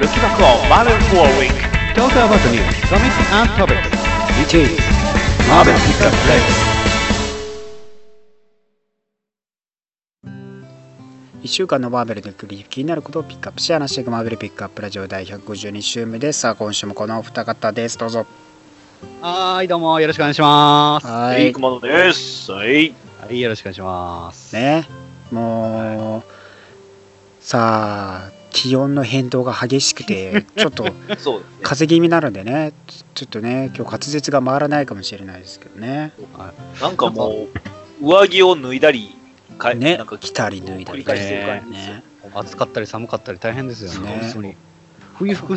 [0.00, 1.54] Looking back on Marvel for a week.
[1.94, 3.86] Talk about the news, comics and topics.
[4.40, 4.74] Which is
[5.46, 6.40] Marvel Pickup Play.
[11.42, 18.26] 1週間のマーベルで気になることをピックアップし話していくマーベルピックアップラジオ第152週目ですさあ今週もこのお二方ですどうぞ
[19.20, 21.06] はーい、どうもよろしくお願いします。
[21.06, 22.50] はははいい、熊野です。
[22.50, 22.92] はい。
[23.30, 24.56] い、よろしくお願いします。
[24.56, 24.88] ね
[25.30, 26.32] もう
[27.40, 30.84] さあ気温の変動が激しくて ちょっと。
[30.84, 32.72] 風邪気味なのでね
[33.14, 36.12] ちょっとね今日滑舌が回らないかもしれないですけどね
[36.80, 37.48] なんかも
[38.00, 39.16] う、上着を脱いだり、
[39.58, 42.02] かねなんか着たり脱いだり繰り返してる感じですよね
[42.32, 44.08] 暑かったり寒かったり大変ですよね。
[44.08, 44.56] ね本当に。
[45.18, 45.56] 冬服、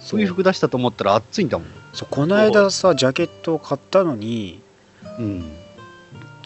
[0.00, 1.68] 冬服出したと思ったら暑いんだもん。
[1.94, 4.60] そうこの間さジャケットを買ったのに
[5.18, 5.52] うん。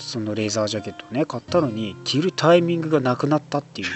[0.00, 3.88] そのレーザージャケットをね買ったのに着るタイミングがなくなったっていう。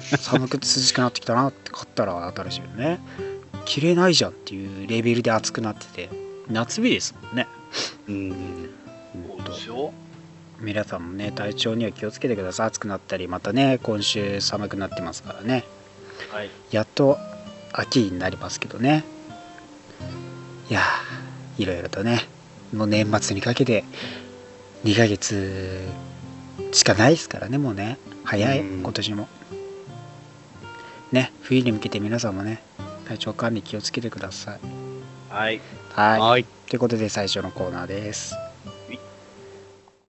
[0.00, 3.00] 寒くて涼しくなってきたなって買ったら新しいよね。
[3.64, 6.10] 着れないじゃんっていうレベルで暑くなってて。
[6.48, 7.46] 夏日ですもんね。
[8.08, 8.70] うん。
[9.38, 9.92] そうですよ。
[10.60, 12.66] 皆さんもね体調には気をつけてください。
[12.68, 15.64] 暑くなったりまたね今週寒くなってますからね。
[16.30, 16.50] はい。
[16.70, 17.18] やっと
[17.72, 19.04] 秋になりますけどね。
[20.70, 22.26] いやーいろいろとね
[22.74, 23.84] もう年末にかけて
[24.84, 25.80] 2ヶ月
[26.72, 27.98] しかないですからねもうね。
[28.24, 28.80] 早いうん。
[28.80, 29.28] 今年も。
[31.12, 32.62] ね冬に向けて皆さんもね
[33.06, 34.60] 体調管理気をつけてください。
[35.30, 35.60] はい。
[35.92, 36.20] はい。
[36.20, 36.44] はい。
[36.68, 38.34] ということで最初のコーナーです。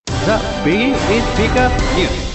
[0.07, 0.13] The
[0.63, 0.97] Biggie is
[1.35, 2.33] Pickup News.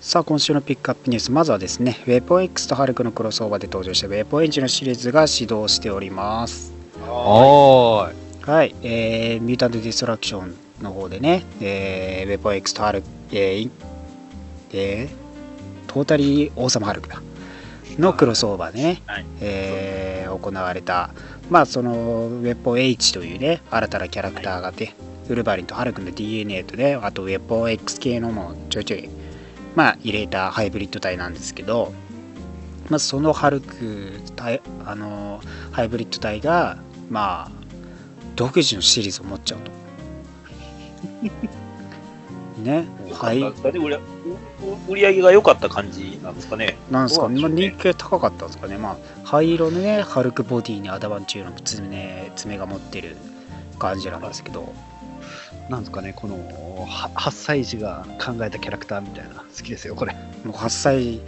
[0.00, 1.32] さあ今週のピックアップニュース。
[1.32, 6.71] まずはですねウェポン X とハルクのクロスオーバーで登場したウェポンエンジンのシリーズが始動しております
[7.02, 8.50] はーい。
[8.50, 13.70] はい、えー、ミュータント・ディストラクションの方でね、えー、ウェポン X とハルク、えーい
[14.72, 15.22] えー
[15.86, 17.22] トータリー・オーサム・ハルクだ。
[17.98, 19.26] のクロスオーバーでね、はい。
[19.40, 21.10] えー行われた、
[21.50, 21.92] まあ、その
[22.26, 24.94] ウェポン H というね、新たなキャラクターがあって、
[25.28, 29.08] ウルヴァリンとハルクの DNA とね、あとウェポン X 系のもちょいちょい、
[29.74, 31.92] まあ、入れたハイブリッド体なんですけど、
[32.88, 35.40] まあ、そのハルク体、あの
[35.70, 36.78] ハイブリッド体が、
[37.12, 37.50] まあ、
[38.36, 39.70] 独自のシリーズを持っちゃうと。
[42.62, 43.42] ね、はい。
[44.88, 46.78] 売り上げが良かった感じなんですかね。
[46.90, 47.28] なんですか？
[47.28, 48.78] ね、まあ、人気が高かったんですかね。
[48.78, 53.16] まあ、灰色のね、ハルクボディにアダバンチューの爪爪が持ってる
[53.78, 54.72] 感じなんですけど、
[55.68, 56.36] なんですかね、この
[56.86, 60.14] は8歳児が考えたキャラクターみたいな、好きですよ、これ。
[60.44, 61.20] もう8歳、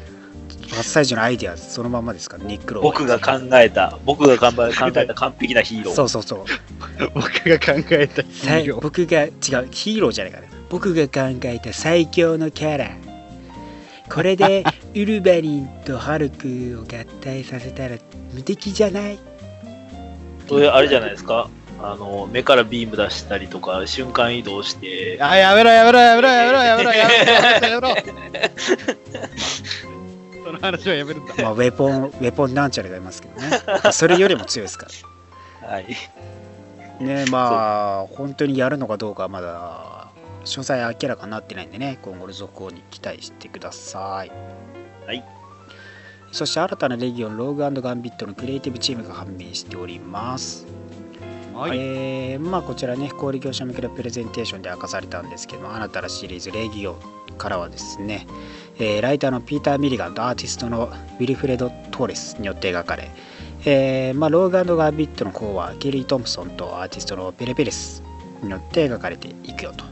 [0.70, 2.36] 初最初のアイディアそのままですか？
[2.38, 4.52] ら、ニックロー僕が考えた、僕が考
[4.96, 5.94] えた完璧なヒーロー。
[5.94, 6.44] そうそうそう。
[7.14, 8.80] 僕が考えたヒーロー。
[8.80, 9.32] 僕が違う、
[9.70, 10.46] ヒーローじゃないから。
[10.70, 12.90] 僕が考えた最強のキャラ。
[14.10, 14.64] これで
[14.94, 17.96] ウルヴァリンとハルクを合体させたら
[18.34, 19.18] 無敵じゃない
[20.46, 21.48] それあれじゃないですか？
[21.82, 27.28] あの目からビーム出したりとか瞬間移動してあやめろやめろやめろやめろやめろやめろ
[27.68, 27.94] やめろ
[30.44, 31.34] その話はやめるんだ。
[31.38, 33.60] まあ、ウェポン、ウェポンなんちゃらがいますけどね。
[33.92, 34.86] それよりも強いですか
[35.62, 35.68] ら。
[35.68, 35.86] はい。
[37.00, 40.08] ねまあ本当にやるのかどうかはまだ
[40.44, 44.30] 詳細明らかになってないんでね今後の続報に期待してください
[45.06, 45.24] はい
[46.32, 50.66] そして新たなレギオンローグガンビットのクリエイティブチームが判明しております、
[51.54, 51.78] はい。
[51.78, 58.26] えーまあこちらね小売業者向けのプレゼンテーションで明かされたんですけども新たなシリーズレギオンからはですね、
[58.78, 63.10] えーライターのピーター・ミリガンとアーティストのウィルフレド・トーレスによって描かれ、
[63.64, 68.02] えーまあ、ローガンガービットの方はケリー・トンプソンとアーティストのペレペレス
[68.42, 69.84] によって描かれていくよと。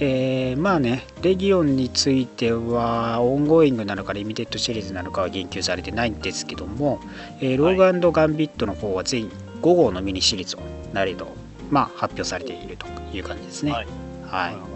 [0.00, 6.98] えーまあね、レギオンについては ongoing なのか limited series なのかは言及されてないんですけども、
[7.40, 10.60] えーローグアンドガンビットの方は全5号のミニシリーズを
[10.92, 11.28] なれど、
[11.70, 12.86] まあ、発表されていると
[13.16, 13.72] いう感じですね。
[13.72, 13.86] はい
[14.26, 14.73] はい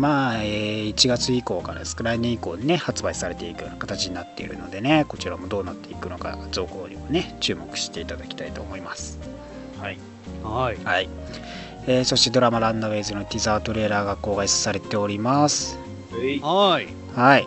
[0.00, 9.20] まあ、えー1月以降からですか来年以降にね発売されていくような形になっているのでねこちらもどうなっていくのか続報にもね注目していただきたいと思います
[9.78, 9.98] はい。
[10.42, 10.76] はい。
[10.84, 11.08] はい、
[11.86, 15.78] えーそしてドラマ「ランナウェイズ」のティザートレーラーが公開されております
[16.12, 16.40] はい。
[16.40, 16.86] はい。
[17.14, 17.46] はい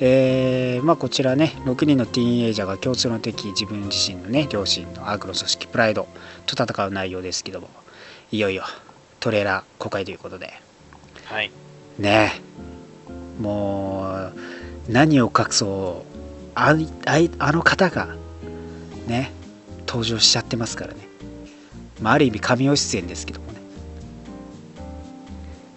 [0.00, 6.06] えーまあこちらね6人のティーンエイジャーが共通の敵自分自身のね両親のアグロ組織プライド
[6.46, 7.68] と戦う内容ですけども
[8.30, 8.62] いよいよ
[9.20, 10.52] トレーラー公開ということで
[11.24, 11.50] はい。
[11.98, 12.32] ね
[13.38, 14.32] えも
[14.88, 16.18] う何を隠そう
[16.54, 18.08] あいあいあの方が
[19.06, 19.32] ね
[19.86, 21.00] 登場しちゃってますからね、
[22.00, 23.58] まあ、ある意味神尾出演ですけどもね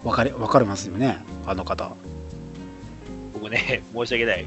[0.04, 1.92] わかりわかりますよねあの方
[3.34, 4.46] 僕ね、申し訳ない。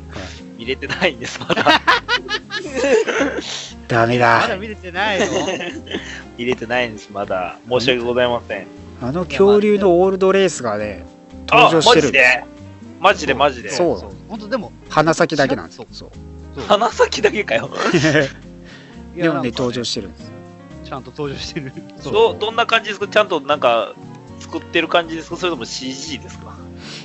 [0.56, 1.64] 見れてないんです、まだ。
[3.88, 5.26] ダメだまだ見れてないの？
[6.38, 7.58] 見れてないんです、まだ。
[7.68, 8.66] 申し訳ございません。
[9.02, 11.13] あの恐竜のオールドレースがねあ
[11.48, 12.02] 登場してる。
[12.02, 12.44] マジで？
[13.00, 13.70] マジでマジで。
[13.70, 13.98] そう。
[13.98, 14.10] そう。
[14.28, 15.86] 本当でも、す鼻先だけなんですそう。
[15.92, 16.10] そう。
[16.66, 17.70] 鼻先だけかよ。
[19.16, 20.30] でもね登場してるんです
[20.84, 21.72] ちゃんと登場してる。
[22.00, 23.06] そ うどどんな感じですか？
[23.08, 23.94] ちゃんとなんか
[24.40, 25.36] 作ってる感じですか？
[25.36, 26.56] それとも CG ですか？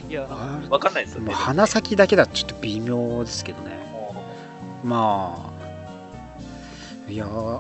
[0.10, 1.28] いや、あわかんないですよね。
[1.28, 3.78] もう鼻先だけだとちょっと微妙ですけどね。
[4.84, 5.52] ま
[7.08, 7.60] あいやー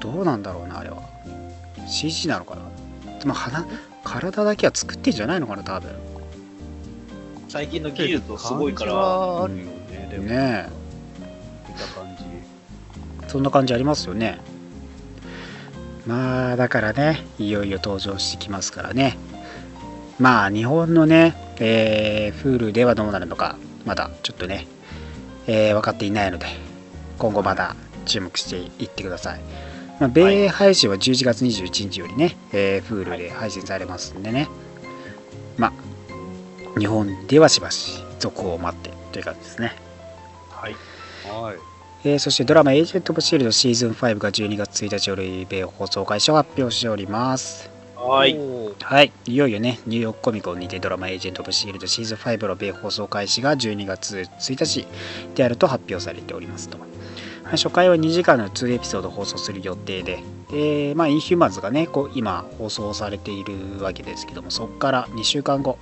[0.00, 0.98] どうなんだろうなあれは。
[1.88, 3.18] CG なのかな？
[3.18, 3.64] でも鼻
[4.10, 5.90] 体だけは作ってんじゃないのかな多分。
[7.48, 8.92] 最近の技術すごいから。
[9.44, 10.68] あるよね、でも、ね
[11.68, 12.24] 見た感じ。
[12.24, 14.40] えそんな感じありますよね。
[16.06, 19.16] まあだからねいよいよ登場してきますからね。
[20.18, 24.66] まあ日本のね、えー、Hulu ではどうなるのかまだちょっとね、
[25.46, 26.46] えー分かっていないので
[27.18, 27.76] 今後まだ
[28.06, 29.40] 注目していってください、
[30.00, 34.48] まあ、米配信は11月21日よりね、えー Hulu で配信されますんでね、
[35.58, 39.76] まあ日本ではしばし続報を待ってという感じですね。
[40.48, 40.72] はい。
[41.28, 41.56] はい。
[42.02, 47.70] えーそしてドラマ「エージェント・オブ・シールド」シーズン5が12月1日より米放送開始を発表しております。
[47.94, 48.38] はい。
[48.82, 49.12] はい。
[49.26, 54.86] いよいよねニューヨークコミコンにてドラマ「エージェント・オブ・シールド」シーズン5の米放送開始が12月1日
[55.34, 56.89] であると発表されておりますと、まあ
[57.56, 65.78] 初回は2時間の2エピソード放送する予定で、えーまあ、インヒューマンズがねこう今放送されているわけですけどもそこから2週間後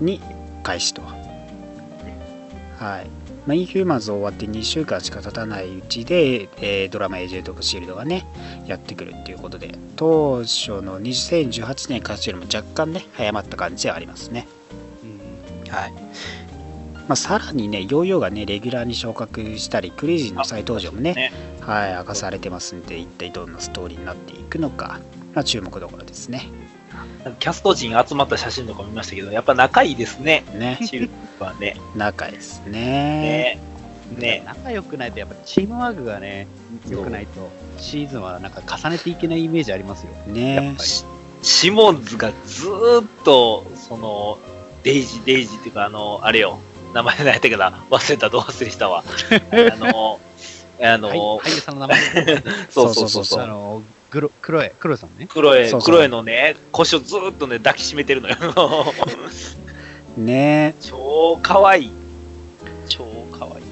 [0.00, 0.20] に
[0.62, 1.02] 開始と。
[1.02, 3.28] はい。
[3.46, 8.26] まあ、インヒューマンズ終わって2週間しか経たないうちで、えードラマ「エージェント・オブ・シールド」がね
[8.66, 14.46] やってくるっていうことで当初の2018年開始よりも若干ね早まった感じはありますね。
[15.02, 15.72] うん。
[15.72, 15.94] はい、
[17.08, 25.00] まあ、さらにねヨーヨーがねレギュラーに昇格したりクレイジーの再登場もねねはい明かされてますんで一体どんなストーリーになっていくのか、
[25.34, 26.50] まあ、注目どころですね
[27.40, 30.44] キャスト陣集まった写真とか見ましたけど、やっぱ仲いいですね。
[30.54, 31.76] ねシルバーね。
[31.94, 33.60] 仲ですねね。
[34.16, 34.42] ね。
[34.46, 36.46] 仲良くないと、やっぱチームワークがね、
[36.88, 40.12] 良くないと、シーズンはなんか重ねていけないイメージありますよ。
[40.12, 40.88] やっねぱり。
[40.88, 41.04] シ
[41.42, 44.38] シモンズがずーっと、その、
[44.82, 46.58] デイジー、デイジーっていうか、あの、あれよ、
[46.92, 49.04] 名前何やったかな忘れた、どう忘れしたわ。
[49.72, 50.20] あの、
[50.80, 52.00] あの、はい俳優さんの名前、
[52.70, 53.42] そうそうそうそう。
[53.42, 55.26] あの、グロ、クロエ、クロエさんね。
[55.26, 58.36] クロエ、そうそうクロエのね、腰をずーっとね、抱きしめてるのよ。
[60.16, 61.92] ね超かわいい。
[62.88, 63.68] 超かわいい。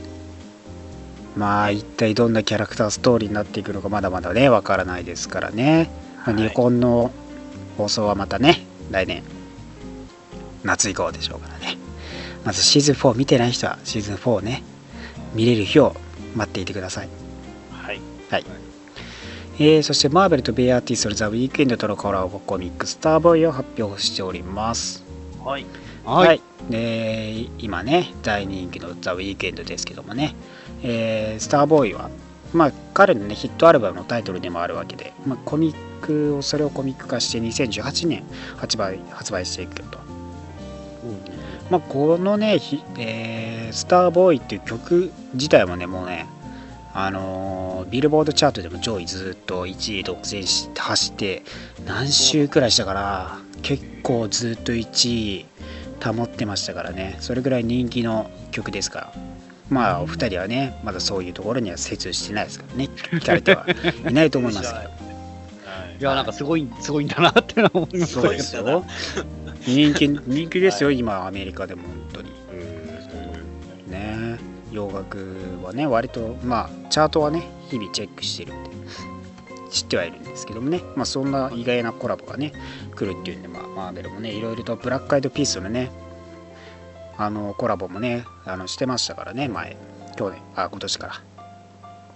[1.37, 5.91] まあ一体どんなキャラクターストーリーになっていくのかまだまだねわからないですからね、
[6.25, 7.13] まあはい日本の
[7.77, 9.23] 放送はまたね来年
[10.65, 11.77] 夏以降でしょうからね
[12.47, 14.63] まずシーズン4見てない人はシーズン4をね。
[15.35, 15.97] 見れる日を
[16.35, 17.09] 待っていてください。
[18.31, 18.45] はい。
[19.59, 25.05] えーそしてマーベルとベイアーティストのザ・ウィークエンドとのコラボコミックスターボーイを発表しております。
[25.45, 25.67] はい。
[26.05, 26.41] はい。
[26.71, 30.37] で今ね大人気のザ・ウィークエンドですけどもね、
[30.83, 32.11] えースターボーイは
[32.53, 38.23] まあ彼のねヒットアルバムのタイトルでもあるわけで、まあ、コミックをそれをコミック化して2018年
[38.57, 39.99] 発売発売していくと、
[41.71, 46.27] まあ、このね、ひえースターボーイっていう曲自体もねもうね
[46.95, 51.43] あのービルボードチャートでも上位ずっと1位独占して走って
[51.85, 55.47] 何週くらいしたから結構ずっと1位
[56.03, 57.17] 保ってましたからね。
[57.21, 59.13] それぐらい人気の曲ですから。
[59.69, 62.89] まあお二人はねまだそういうところには精通してないですからね。
[62.95, 63.67] 聞かれては
[64.09, 64.91] いないと思いますけど。
[65.99, 68.13] いや、なんかすごい、すごいんだなってのは思います。
[68.13, 68.85] そうですよ
[69.67, 72.31] 人気人気ですよ、今アメリカでも本当に。
[73.89, 74.39] ね。
[74.71, 78.71] 洋楽はね割とまあチャートはね日々チェックしてるんで。
[79.71, 80.81] 知ってはいるんですけどもね。
[80.95, 82.53] まあそんな意外なコラボがね
[82.95, 85.91] 来るっていうんでまあマーベルもねいろいろとブラックアイドピースのね
[87.19, 89.77] あのコラボもねあのしてましたからね前
[90.17, 91.23] 去年あ今年から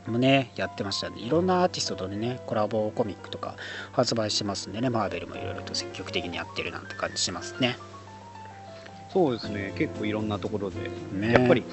[0.09, 3.57] もねやってましたんでいろんなアーティストとねコラボコミックとか
[3.93, 7.77] 発売してますんでねマーベルもいろいろと積極的にやってるなんて感じしますね
[9.13, 9.75] そうですね。
[9.77, 10.77] 結構いろんなところで。
[11.13, 11.65] ねやっぱり、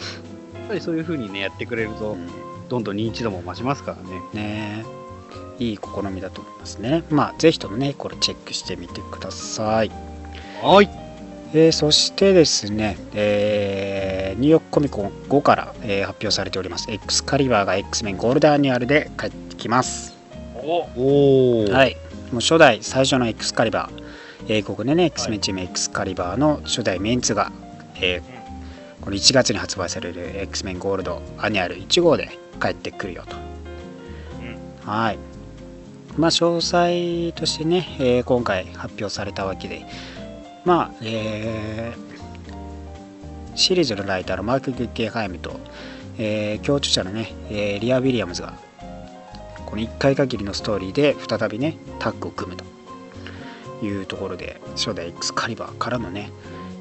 [0.56, 2.28] やっぱりそういう風にね、やってくれると、うん
[2.70, 3.98] どんどん認知度も増しますか
[4.34, 4.82] らね。
[4.82, 4.86] ね
[5.60, 9.92] いい試みだと思いますねまあぜひともねこれチェックしてみてください
[10.62, 11.07] はい。
[11.54, 20.16] えーそしてですね、えーニューヨークコミコン5から、えー発表されております X カリバーが X メンゴールドアニュアルで帰ってきます
[20.56, 21.72] おおー。。
[21.72, 21.96] はいい
[22.34, 24.04] もう初代最初の X カリバー
[24.50, 27.52] 英国でね X メンチーム X カリバーの初代メンツが、
[28.02, 28.38] えー
[29.00, 32.30] この1月に発売される X-Men ゴールドアニュアル1号で
[32.62, 33.38] 帰ってくるよと。
[34.92, 35.18] はい。
[36.18, 39.86] まあ、詳細としてね、えー今回発表されたわけで、
[40.68, 42.08] まあ、えー
[43.56, 45.58] シリーズのライターのマーク・グッゲンハイムと、
[46.20, 48.54] えー共著者のね、えーリア・ウィリアムズが、
[49.66, 56.32] この1回限りのストーリーで再びね、タッグを組むというところで、初代 X カリバーからのね、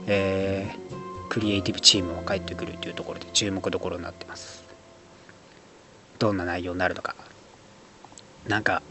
[0.08, 4.64] えークリエイティブチームが帰ってくるというところで注目どころになってます。
[6.18, 7.14] どんな内容になるのか。
[8.48, 8.82] なんか、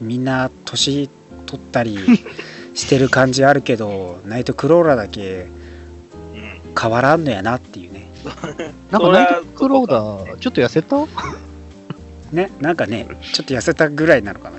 [0.00, 1.08] みんな年
[1.46, 1.98] 取ったり
[2.80, 5.46] してる感じあるけど、ナイトクローラーだけ
[6.34, 6.60] うん。
[6.80, 8.08] 変わらんのやなっていうね。
[8.90, 10.96] なんかナイトクローダー、ちょっと痩せた？
[12.32, 14.58] ね、なんかね、ちょっと痩せたぐらいなのかな。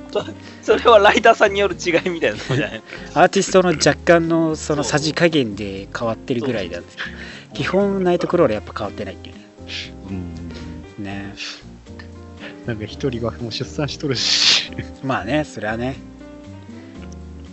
[0.62, 2.82] それはライターさんによる違いみたいなじゃない？
[3.16, 7.10] アーティストの若干のそのさじ加減で変わってるぐらいなんですけど
[7.54, 9.42] 基本ナイトクローラーやっぱ変わってないっていうね。
[10.98, 11.04] うん。
[11.06, 11.34] ね
[12.66, 14.70] なんか一人はもう出産しとるし。
[15.04, 15.96] まあね、それはね、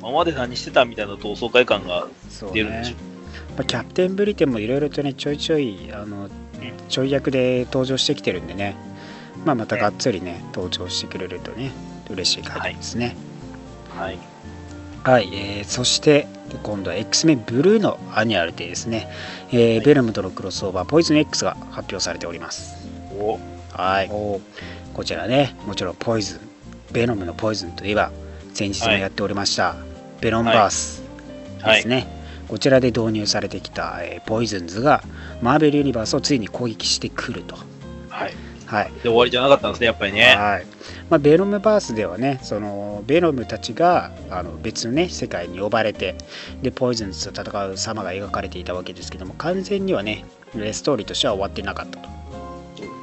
[0.08, 2.08] 今まで何してたみたいな同窓会感が
[2.54, 2.94] 出るんでしょ？
[2.94, 2.96] ね。
[3.56, 6.30] まあ、キャプテンブリテンもいろいろとね、ちょいちょい、あの、
[6.88, 8.74] ちょい役で登場してきてるんでね、
[9.44, 11.72] まあまたがっつりね、登場してくれるとね、
[12.08, 13.16] 嬉しい限りですね。
[13.96, 14.18] はい。
[15.04, 16.26] はい、えーそして
[16.62, 19.08] 今度は X メンブルーのアニュアルでですね、
[19.50, 22.88] えーベルムとのクロスオーバーポイズン X が発表されております。
[23.12, 23.38] お。
[23.72, 24.40] はい、こ
[25.04, 26.40] ちらね、もちろんポイズン、
[26.92, 28.10] ベノムのポイズンといえば、
[28.54, 29.76] 先日もやっておりました、
[30.20, 31.02] ベノンバース
[31.62, 31.88] はいです。
[31.88, 32.06] ね、
[32.48, 35.02] こちらで導入されてきた、えーポイズンズが
[35.42, 37.56] マーベルユニバースをついに攻撃してくると。
[38.08, 38.34] はい。
[38.66, 40.36] はい、で終わりじゃなかったんですね、やっぱりね。
[40.36, 40.66] はい
[41.08, 46.16] まあ、ベノムバースではねそのベノムたちがあの別のね世界に呼ばれて
[46.60, 50.26] でポイズンズと戦う様が描かれていたわけですけども完全にはね
[50.72, 52.08] ストーリーとしては終わってなかったと、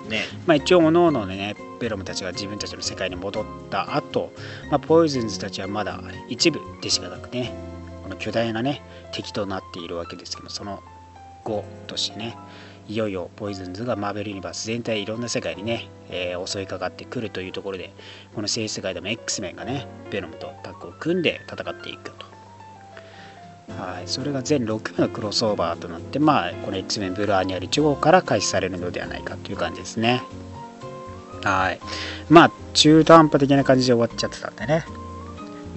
[0.09, 0.21] ね。
[0.45, 4.31] まあ、一応各々のねベノムたちが自分たちの世界に戻った後、
[4.69, 7.53] まあポイズンズたちはまだ一部でしかなくね
[8.03, 10.81] この巨大なね敵となっているわけですけどその
[11.43, 12.35] 後としてね
[12.87, 17.93] いよいよポイズンズがマーベルユニバース全体いろんな世界にね、えー襲いかかってくるというところで
[18.35, 22.25] この正世界でも X メンがねベノムとタッグを組んで戦っていくと。
[23.67, 30.21] はいそれが全6名のクロスオーバーとなってまあこの X メンブルーアニアル1号から開始されるのではないかという感じですね。
[31.49, 31.79] はい。
[32.29, 34.85] まあ中途半端的な感じで終わっちゃってたんでね。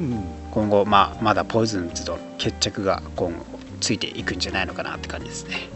[0.00, 0.25] うん。
[0.50, 3.44] 今後、まあ、まだポイズンズとの決着が今後
[3.80, 5.68] ついていくんじゃないのかなって感じですね。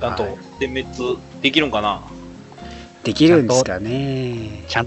[0.00, 0.38] ちゃんとはい。
[0.58, 2.02] 点滅できるんかな？
[3.04, 4.64] できるんですかね。
[4.68, 4.86] ちゃん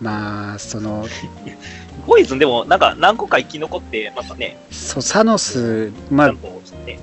[0.00, 1.06] まあその
[2.06, 6.34] ポイズンでもなんか何個か生き残って、またね、そうサノス、ちまあ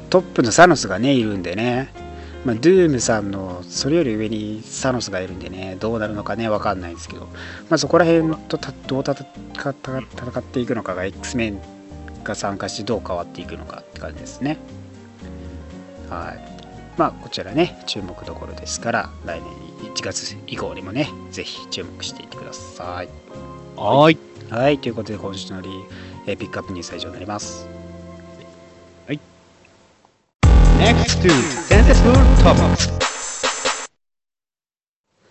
[0.10, 1.90] トップのサノスがねいるんでね、
[2.46, 7.30] まあ、ドゥームさんのそれより上にサノスがいるんでねどうなるのかねわかんないですけど、ま
[7.72, 11.60] あ、そこら辺とたどう戦っていくのかが X メン
[12.24, 14.58] が参加してどう変わっていくのかって感じですね。
[16.10, 16.56] はい。
[16.98, 23.10] まあこちらね注目どころですから来年1月以降にもねぜひ注目していってください。
[23.76, 24.18] はーい。
[24.50, 24.80] はい。
[24.80, 25.70] ということで今週のリ
[26.28, 27.75] えーピックアップニュースは以上になります
[30.80, 31.30] Next to
[31.70, 32.14] Sensible
[32.44, 32.92] Topics。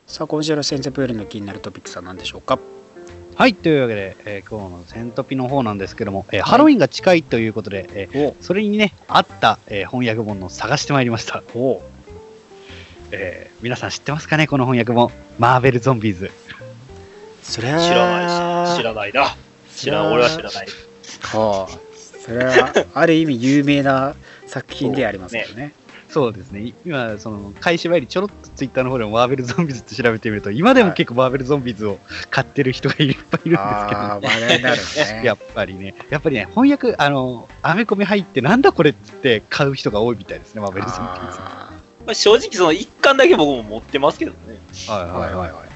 [0.06, 2.58] さあ今週の先生プールの気になるトピックスは何でしょうか？
[3.36, 11.42] はい、というわけで、えー今日のセントピの方なんですけども、えーハロウィンが近いということで、えーおそれにね、合った、えー翻訳本を探してまいりました。
[11.54, 11.82] お
[13.10, 15.10] えー皆さん知ってますかね、この翻訳本。
[15.38, 16.30] マーベル・ゾンビーズ。
[17.42, 19.36] それは知らないし、知らないな。
[19.76, 20.66] 知らん、俺は知らない。
[21.22, 21.78] はあ
[22.24, 24.14] それはある意味有名な
[24.54, 25.74] 作品でありますよね。
[26.08, 31.98] そうですね、い今、その、開始前にちょろっとツイッターの方でもマーベル・ゾンビーズって調べてみると、今でも結構マーベル・ゾンビーズを
[32.30, 35.22] 買ってる人がいっぱいいるんですけど、ああ話題になるね。
[35.26, 41.38] やっぱりね、やっぱりね、翻訳、あの、アメコミ入って、なんだこれって買う人が多いみたいですね、マーベル・ゾンビーズ。
[41.40, 41.72] あ
[42.06, 44.38] まあ、正直その一巻だけ僕も持ってますけどね。
[44.86, 45.68] はいーはいはいはい。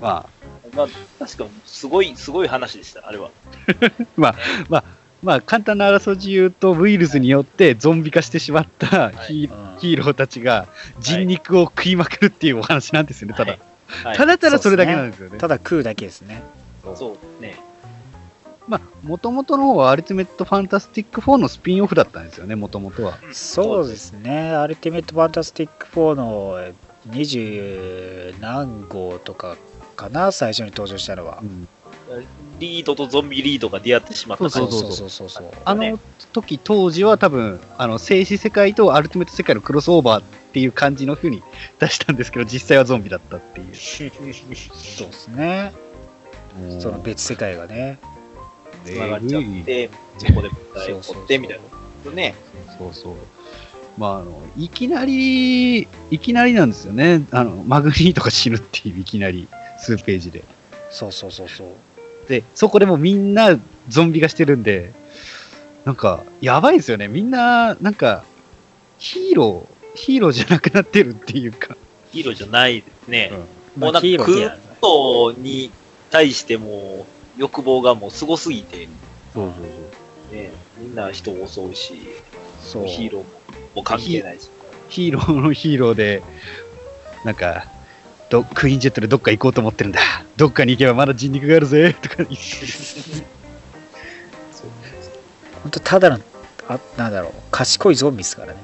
[0.00, 0.26] まあ、
[0.74, 3.30] まあ、確かにすごい、すごい話でした、あれは。
[4.16, 4.34] ま
[4.72, 4.82] あ、
[5.24, 10.68] 簡単なあらすじ言うと、ウイルスによってゾンビ化してしまったヒ,、ーローたちが
[11.00, 13.52] 人肉を食いまくるっていうお話なんですよね、ただ。
[13.52, 13.60] はい。
[14.04, 14.16] はい。
[14.16, 15.38] ただただそれだけなんですよね。
[15.38, 16.42] ただ食うだけですね。
[16.94, 17.58] そうね。
[18.68, 23.18] まあ、もともとの方はアルティメット・ファンタスティック4のスピンオフだったんですよね、もともとは。
[23.32, 24.50] そうですね。
[24.50, 26.72] アルティメット・ファンタスティック4の
[27.08, 29.56] 20何号とか
[29.96, 31.38] かな最初に登場したのは。
[31.42, 31.66] うん
[32.58, 36.00] リードとゾンビリードが出会ってしまったそう感じそうそうそうそうあねの
[36.32, 40.22] 時当時は多分、あの、静止世界とアルティメット世界のクロスオーバーっ
[40.52, 41.42] ていう感じの風に
[41.78, 43.74] 出したんですけど、実際はゾンビだったっていう。
[43.74, 44.10] そう
[45.08, 45.72] ですね
[46.80, 48.00] その別世界がね
[48.84, 51.60] つながっちゃって、そこで舞台を起こってみたい
[52.04, 52.34] なね。
[52.78, 53.14] そうそう。
[53.96, 57.26] まあ、あの、いきなり、いきなりなんですよね。
[57.32, 59.48] あの、マグニートが死ぬっていう、いきなり、
[59.80, 60.44] 数ページで。
[60.90, 61.68] そうそうそうそう
[62.28, 63.58] で、そこでもうみんな
[63.88, 64.92] ゾンビ化してるんで、
[65.84, 67.08] なんか、やばいですよね。
[67.08, 68.24] みんな、なんか、
[68.98, 71.76] ヒーロー、ヒーローじゃなくなってるっていうか。
[72.12, 73.30] ヒーローじゃないですね。
[73.32, 75.70] うんもうなんか、クートに
[76.10, 77.06] 対しても
[77.36, 78.88] 欲望がもうすごすぎて、
[79.32, 81.94] そうそうね、みんな人を襲うし、
[82.60, 83.24] そうヒーロー
[83.76, 84.50] も関係ないし。
[84.88, 86.22] ヒーローのヒーローで、
[87.24, 87.66] なんか、
[88.30, 90.00] どクイーンジェットでどっか行こうと思ってるんだ。
[90.36, 92.36] どっかに行けばまだ人肉があるぜ、 とか言って。
[95.62, 96.20] 本当ただの
[96.68, 98.62] あなんだろう賢いゾンビですからね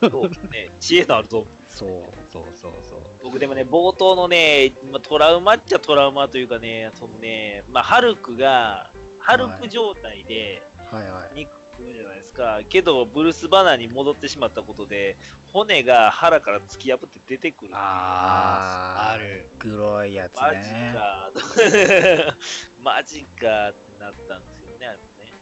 [0.00, 1.48] そうね、知恵のあるゾンビ。
[1.68, 3.00] そうそうそうそう。
[3.22, 11.50] 僕でもね、冒頭のね、まあトラウマっちゃトラウマというかね、そのね、まあ、ハルクが、ハルク状態ではいはい肉
[11.92, 12.62] じゃないですか。
[12.68, 15.16] けど、ブルース・バナーに戻ってしまったことで、
[15.52, 17.72] 骨が腹から突き破って出てくる。
[17.74, 19.48] あーある。
[19.58, 21.32] 黒いやつマジねか。
[22.82, 25.32] マジかってなったんですよね、あれね。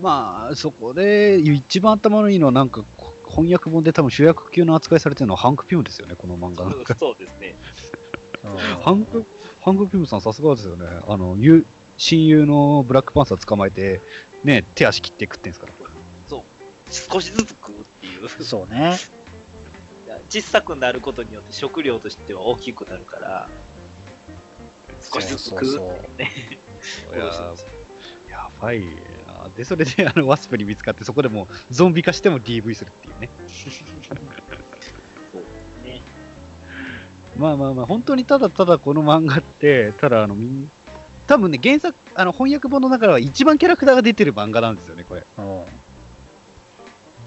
[0.00, 6.94] まあ、そこで一番頭のいいのは、なんか、こ翻訳本で多分主役級の扱いされてるのはハンク・ピムですよね、この漫画なんか。
[7.00, 7.56] そうですね。
[8.44, 9.24] うんハンク、
[9.60, 10.86] ハンク・ピムさんさすがですよね。
[11.08, 11.64] あの、ゆ
[11.96, 14.00] 親友のブラックパンサー捕まえて、
[14.44, 15.72] ね、手足切って食ってんすから。
[16.26, 16.42] そう。
[16.90, 18.28] 少しずつ食うっていう。
[18.28, 18.98] そうね
[20.28, 23.48] 小さくなることによって食料としては大きくなるから、
[25.00, 25.78] 少しずつ食うそう
[26.82, 27.54] そういや
[28.28, 28.84] やばい
[29.26, 29.50] な。
[29.54, 33.30] で、それであのワスプに見つかって、そこでもうゾンビ化しても DV するっていうね。
[35.32, 35.44] そう
[35.84, 36.02] ね。
[37.36, 40.70] まあまあまあ、本当にただただこの漫画って、ただあの、みん
[41.26, 45.24] 多分ね、原作、あの翻訳本の中では一番キャラクターが出てる漫画なんですよね、これ。
[45.38, 45.62] うん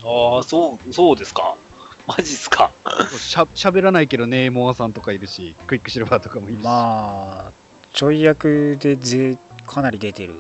[0.03, 1.55] ああ、そう、そうですか。
[2.05, 2.71] マジっすか。
[3.17, 6.63] しゃ喋らないけどね、モアさんとかいるし、クイックシルバーとかもいるし。
[6.63, 7.51] まあ
[7.93, 10.36] ちょい役でぜかなり出てる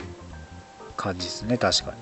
[0.97, 1.97] 感じですね確かに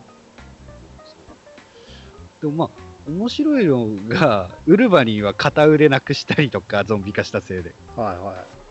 [2.41, 2.69] でもまあ、
[3.07, 7.73] 面白いのが、ウルヴァリンは片腕なくしたりとか、ゾンビ化したせいで。
[7.95, 8.62] はいはい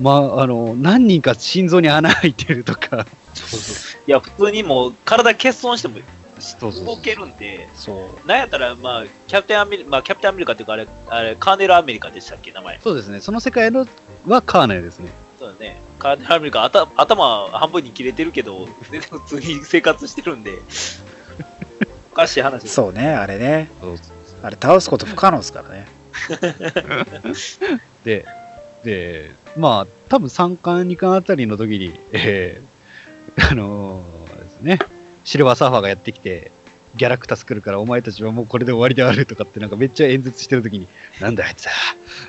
[0.00, 3.06] まあ、あの、何人か心臓に穴開いてるとか。
[4.06, 6.00] いや、普通にもう体欠損しても
[6.38, 12.80] そうそう動けるんで、そうなんやったら、まあ、キャプテンアメリカ、まあ、キャプテンアメリカっていうか、あれ、あれ、カーネルアメリカでしたっけ、名前。
[12.82, 13.86] そうですね、その世界の
[14.26, 15.10] はカーネルですね。
[15.38, 15.80] そうだね。
[15.98, 20.58] カーネルアメリカ、頭頭半分に切れてるけど、全然普通に生活してるんで、
[22.12, 22.68] おかしい話。
[22.68, 23.96] そうねあれねそう
[24.42, 25.86] あれ倒すこと不可能ですからね
[28.04, 28.26] で、
[28.84, 34.78] で、まあ、多分3巻、2巻あたりの時に、えー、 あのーですね、
[35.24, 36.50] シルバーサーファーがやってきて、
[36.94, 40.88] ギャラクタス来るから、お前たちはもうこれで終わりであるとかって、なんかめっちゃ演説してる時に、
[41.20, 41.72] なんだあいつは、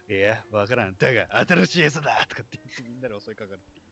[0.07, 3.83] いや、わからん、だが、新しい餌だとかって言ってみんなで襲いかかるっていう。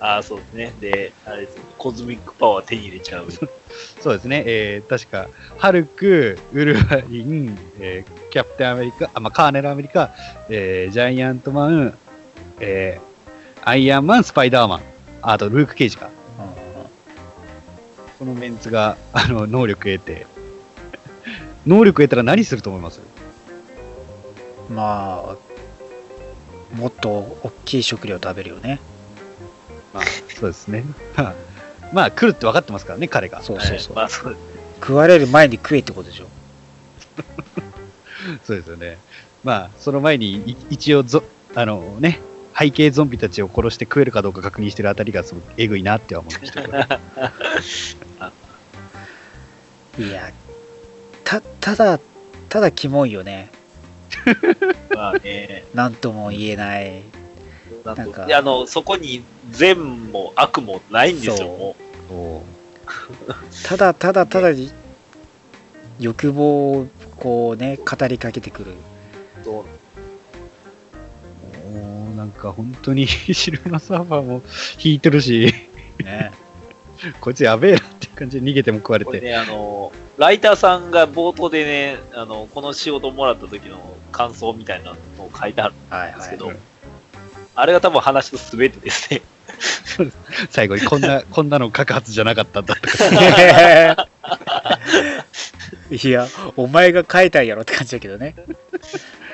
[0.00, 0.72] ああ、そうですね。
[0.80, 3.28] で、あれですねコズミックパワー手に入れちゃう。
[4.00, 5.28] そうですね、えー、確か、
[5.58, 10.12] ハルク、ウルヴァリン、えー、キャプテンアメリカ、あまあ、カーネルアメリカ、
[10.48, 11.98] えー、ジャイアントマン、
[12.62, 14.82] えー、アイアンマン、スパイダーマン、
[15.20, 16.10] あとルーク・ケイジか。
[18.18, 20.26] このメンツが、あの、能力得て、
[21.66, 23.00] 能力得たら何すると思います？
[24.70, 25.36] ま
[26.72, 28.80] あもっと大きい食料食べるよね
[29.92, 30.84] まあ、そうですね。
[31.92, 33.42] まあ、来るって分かってますからね、彼が。
[33.42, 34.36] そうそうそう、まあ、そう
[34.80, 36.26] 食われる前に食えってことでしょ
[38.44, 38.98] そうですよね。
[39.44, 41.22] まあ、その前に、い一応ゾ、
[41.54, 42.20] あのね、
[42.58, 46.78] 背景ゾンビたちを殺して食えるかどうか確認してるあたりがすごくえぐいなっては思いましたけど。
[49.98, 50.32] いや
[51.24, 52.00] たただ
[52.48, 53.50] ただキモいよね。
[54.94, 55.64] まあね。
[55.74, 57.02] なんとも言えない。
[57.84, 58.26] なんか。
[58.30, 61.76] あの、そこに善も悪もないんですよ、も
[62.08, 62.52] そう。
[63.64, 64.50] ただただただ
[65.98, 66.86] 欲望を
[67.16, 68.72] こうね語りかけてくる。
[68.72, 68.74] う。
[69.44, 69.64] そう
[72.12, 74.42] もうなんか本当にシルバーサーファーも
[74.82, 75.54] 引いてるし、
[76.04, 76.30] ね
[77.20, 79.10] こいつやべえなっていう感じで逃げても食われて。
[79.10, 86.52] これね、あの、ライターさんが冒頭でね、あの、この仕事もらった時の感想みたいなのを書いてあるんはいはいですけど、
[87.56, 89.22] あれが多分話の全てですね。
[90.50, 94.06] 最後にこんな、 こんなの書くはずじゃなかったんだとか。
[95.90, 98.34] いや、お前が書いたんやろって感じだけどね。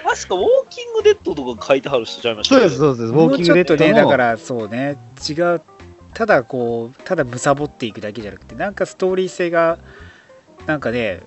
[0.09, 3.13] 確か、ウォーキングデッドとか書いてはる人ちゃいましたそうです、そうです。
[3.13, 4.97] ウォーキングデッドね、だかの、らそうね、
[5.29, 5.61] 違う、
[6.15, 9.79] ただこう、ただむさぼっていくだけじゃなくて、なんかストーリー性が、
[10.65, 11.21] なんかね、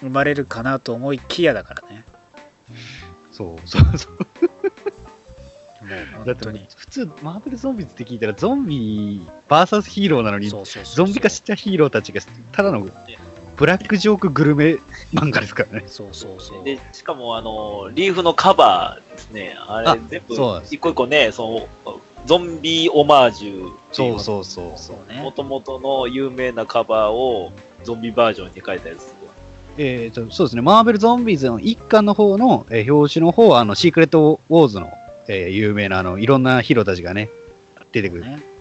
[0.00, 2.04] 生まれるかなと思いきやだからね。
[3.30, 4.12] そうそうそう。
[6.16, 6.66] もうだって本当に。
[6.76, 12.88] 普通、マーベルゾンビズって聞いたら、ゾンビ VS ヒーローなのに、そうそうそうゾンビ化したヒーローたちが、ただの
[13.56, 14.78] ブラックジョークグルメ
[15.14, 15.84] 漫画ですからね。
[15.88, 16.64] そうそうそう。
[16.64, 19.56] で、しかも、あの、リーフのカバーですね。
[19.66, 20.34] あれあ、全部
[20.70, 25.14] 一個一個ね、その、ゾンビオマージュっていうそうそうそうそう。
[25.22, 25.32] も。
[25.32, 27.52] ともとの有名なカバーを
[27.84, 29.14] ゾンビバージョンに変えたやつ。
[29.78, 34.90] えーと、そうですね、マーベルゾンビーズの一巻の方の、えー表紙の方は、あの、シークレットウォーズの、
[35.28, 37.30] えー有名な、あの、いろんなヒーローたちがね、
[37.92, 38.22] 出てくる。
[38.22, 38.55] ね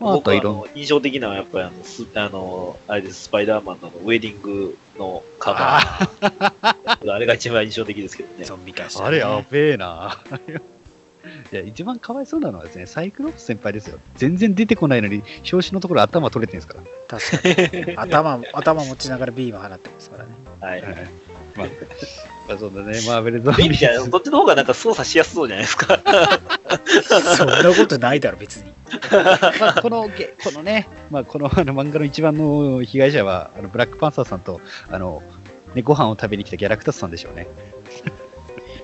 [0.00, 7.12] まあ、あ僕はいあとろんの印象的なのはやっぱりあの、スあの、あれです、スパイダーマンのウェディングのカバー。
[7.12, 8.44] あれが一番印象的ですけどね。
[8.44, 9.06] ゾンビ化した、ね。
[9.06, 10.22] あれやべえな。
[11.52, 13.98] いや、一番かわいそうなのはですね、サイクロプス先輩ですよ。
[14.16, 17.18] 全然出てこないのに、表紙のところ頭取れてるんですから。
[17.18, 17.96] 確かに。
[17.96, 20.30] 頭、頭持ちながらビーム放ってますからね。
[20.60, 20.82] はい。
[20.82, 21.10] はい
[21.56, 21.68] まあ、
[22.48, 25.98] まあ、そんなね、マーベルゾンビ便利じゃないどっちの方がなんか操作しやすそうじゃないですか。
[27.36, 28.72] そんなことないだろ、別に。
[29.60, 35.22] まあ、このゲ、このね、まあ、このあの漫画の一番の被害者は、あのブラックパンサーさんと、あの、
[35.74, 37.46] ね、ご飯を食べに来たギャラクタスさんでしょうね。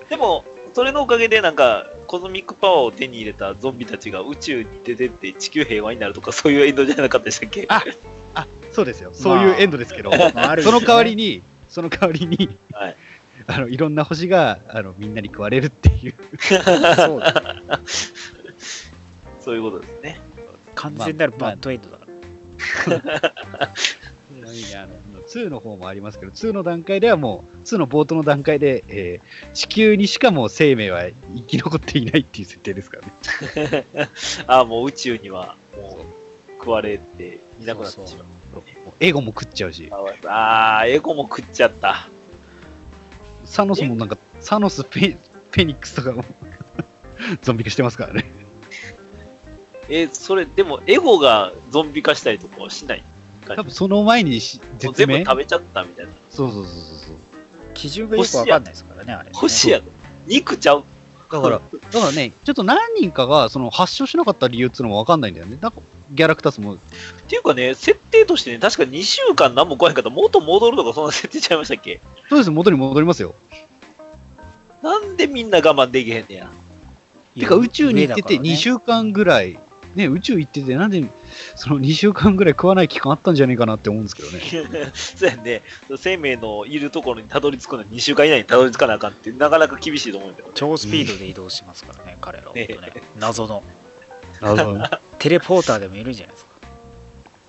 [0.09, 0.43] でも、
[0.73, 7.65] それのおかげでなんか、コズミックパワーを手に入れたゾンビたちが宇宙に出てって地球平和になるとか、そういうエンドじゃなかったでしたっけ？
[7.69, 7.83] あ
[8.33, 9.11] あ、そうですよ。
[9.13, 12.95] そういうエンドですけど、 まあその代わりに、その代わりに、はい
[13.47, 16.15] あのいろんな星があのみんなに食われるっていう。
[16.39, 17.55] そうだ。
[19.39, 20.19] そういうことですね。
[20.75, 22.05] 完全なるバッドエンドだか
[23.57, 23.71] ら。
[23.71, 24.93] ちなみにあの
[25.27, 32.99] 2の方もありますけど、2の段階ではもう、2の冒頭の段階で、えー地球にしかもう生命は生き残っていないっていう設定ですか
[33.55, 33.85] らね。
[34.47, 38.25] ああ、もう宇宙にはもう食われていなくなってしまう。
[38.55, 39.91] もうエゴも食っちゃうし、
[40.25, 42.09] ああ、エゴも食っちゃった。
[43.51, 45.17] サノスもなんか、サノスペ、
[45.51, 46.23] ペニックスとかも
[47.43, 48.25] ゾンビ化してますからね。
[49.89, 53.03] えそれ、でも、エゴがゾンビ化したりとかはしない？
[53.45, 56.11] 多分その前にし絶全部命食べちゃったみたいな。
[56.29, 57.15] そうそうそうそうそう。
[57.73, 59.31] 基準がよくわかんないですからね、あれ、ね。
[59.35, 59.83] 星やろ。
[60.27, 60.85] 肉ちゃう？
[61.31, 65.57] だから、だからね、ちょっと何人かがその発症しなかった理由っていうのもわかんないんだよね。
[65.61, 65.81] なんか
[66.13, 66.77] ギャラクタスも、っ
[67.27, 72.01] ていうかね、設定としてね、確か2週間何も来へんかったら元戻るとかそんな設定ちゃいましたっけ？
[72.29, 73.33] そうです、元に戻りますよ。
[74.81, 76.51] なんでみんな我慢できへんねや。
[77.37, 79.57] てか宇宙に行ってて2週週間ぐらい、
[79.95, 81.03] ね、宇宙行ってて、なんで
[81.55, 84.39] その2週間ぐらい食わない期間あったんじゃねえかなって思うんですけどね。
[84.93, 85.61] そうやんね。
[85.97, 90.51] 生命のいるところにたどり着くのに2週間以内にたどり着かなあかんって、なかなか厳しいと思うんだけど。
[90.53, 92.67] 超スピードで移動しますからね、彼らは、ね。
[93.17, 93.63] 謎の。
[94.43, 94.87] あの
[95.19, 96.51] テレポーターでもいるんじゃないですか。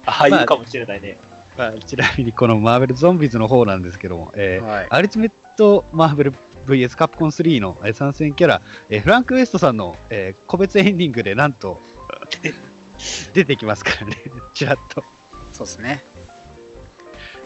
[0.07, 1.17] ああ、いるかもしれないね。
[1.57, 4.87] まあ、ちなみにこのマーベルゾンビズの方なんですけども、えーはい。
[4.91, 6.35] アルティメットマーベル
[6.67, 11.81] VS カプコン3のえー参戦キャラ、えーフランク・ウエストさんの、えー個別エンディングでなんと
[13.33, 14.17] 出てきますからね、
[14.55, 15.05] ちらっと。
[15.53, 16.03] そうですね。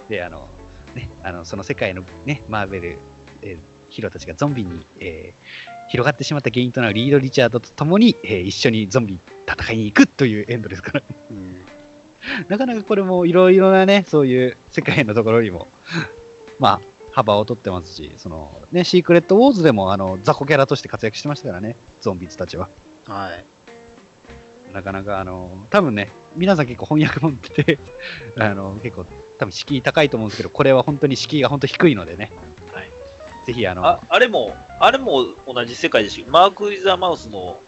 [0.09, 0.49] で、あの、
[0.95, 2.99] ね、あのその世界のね、マーベル、
[3.43, 11.65] えーヒーローたちがゾンビに、えー広がってしまった原因となるリード・リチャードと共に、えー一緒にゾンビ戦いに行くというエンドですから、うん。
[12.49, 15.69] なかなかこれもいろいろなね、そういう世界のところにも、
[16.59, 16.81] まあ、
[17.13, 22.69] 幅を取ってますし、そのね、シークレット・ウォーズでもあの雑魚キャラとして活躍してましたからね、ゾンビズたちは。
[23.07, 23.45] はい。
[24.73, 27.79] なかなか、あの、多分ね、皆さん結構翻訳持ってて、
[28.39, 29.07] あの、結構
[29.39, 32.33] 多分敷居高いと思うんですけど、これは本当に敷居が本当低いのでね、
[32.73, 32.91] はい。
[33.47, 37.61] ぜひあの、ああれも、あれも同じ世界でしマーク・ウィザーマウスの、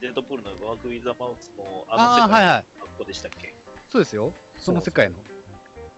[0.00, 2.64] デッドプールのマーク・ウィザーマウスのあのああー、はい世界はい。
[2.80, 3.54] の格好でしたっけ、
[3.88, 4.32] そうですよ。
[4.58, 5.18] その世界の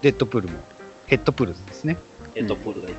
[0.03, 0.59] デッドプールも、
[1.07, 1.97] ヘッドプールですね。
[2.35, 2.93] デッドプールがい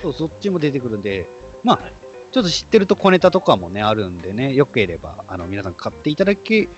[0.00, 1.28] そう、そっちも出てくるんで、
[1.64, 1.92] まあ、はい
[2.30, 6.68] ちょっと知ってると小ネタとかもね、あるんでね、よければ、あの、皆さん買っていただき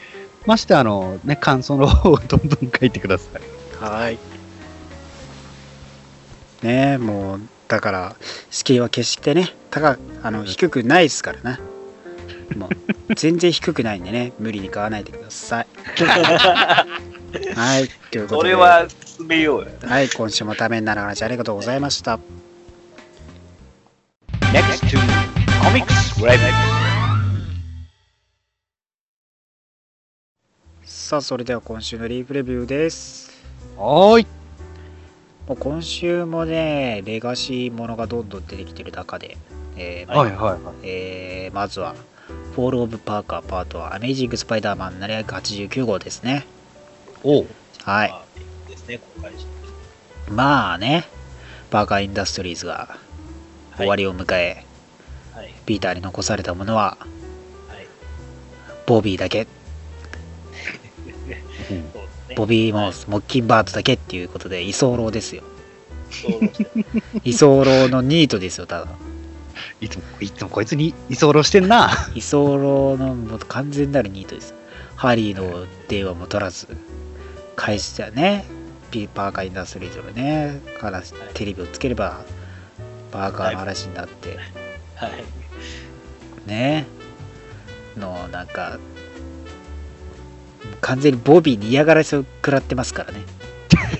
[0.46, 3.84] まして、あの、ね、感想の方をどんどん書いてください。
[3.84, 4.18] はい。
[6.62, 8.16] ねえ、もう、だから、
[8.50, 11.58] 敷居は決してね、高く、あの、低くないですからね。
[12.56, 15.66] もう、全然低くないんでね、 無理に買わないでください。
[17.54, 18.54] はい、ということで。
[18.54, 19.68] は進めようよ。
[19.84, 22.18] はい、今週もためになる話ありがとうございました。
[24.52, 25.29] Next to
[25.62, 26.42] Comics Web
[30.82, 33.30] さあそれでは今週のリーフレビューです。
[33.76, 34.26] はい。
[35.46, 39.36] もう今週もねレガシーものがどんどん出てきてる中で、
[39.76, 41.94] えー、はいはいはい、えー、まずは
[42.56, 46.46] 「フォール・オブ・パーカー」パートは「アメイジング・スパイダーマン789号」ですね。
[47.22, 47.44] お
[47.84, 48.14] はい。
[48.68, 49.32] ですね公開
[50.30, 51.06] まあね
[51.70, 52.96] パーカー・インダストリーズが
[53.76, 54.69] 終わりを迎え、はい。
[55.66, 56.96] ピーターに残されたものは
[57.68, 57.86] はい。
[58.86, 59.46] ボビーだけ。
[61.04, 61.42] そうですね。
[62.36, 62.88] ボビー・モはい。
[62.90, 65.42] ース、モッキンバードだけっていうことで居候ですよ。
[67.24, 68.88] 居候のニートですよただ。
[69.80, 71.90] いつも、いつもこいつに居候してんな。
[72.14, 74.54] 居候のもう完全なるニートです。
[74.96, 76.66] ハリーの電話も取らず
[77.56, 78.44] 返したね
[78.90, 82.20] ピーパーカーインダストリートのね話テレビをつければ
[83.10, 84.38] パーカーの話になって
[85.00, 86.48] はい。
[86.48, 86.86] ね。
[87.96, 88.78] のなんか
[90.80, 93.20] 完全にボビーに嫌がらせを食らってますからね。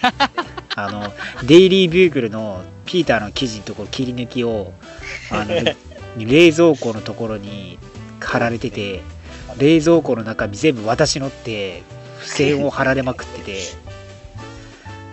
[0.77, 1.13] あの
[1.47, 4.73] デイリービューグルのピーターの記事のところ切り抜きを
[5.31, 5.55] あの
[6.17, 7.79] 冷蔵庫のところに
[8.21, 9.01] 貼られてて
[9.59, 11.83] 冷蔵庫の中身全部私のって
[12.23, 13.61] 付箋を貼られまくってて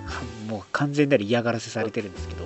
[0.06, 2.46] は もう完全なる嫌がらせされてるんですけど。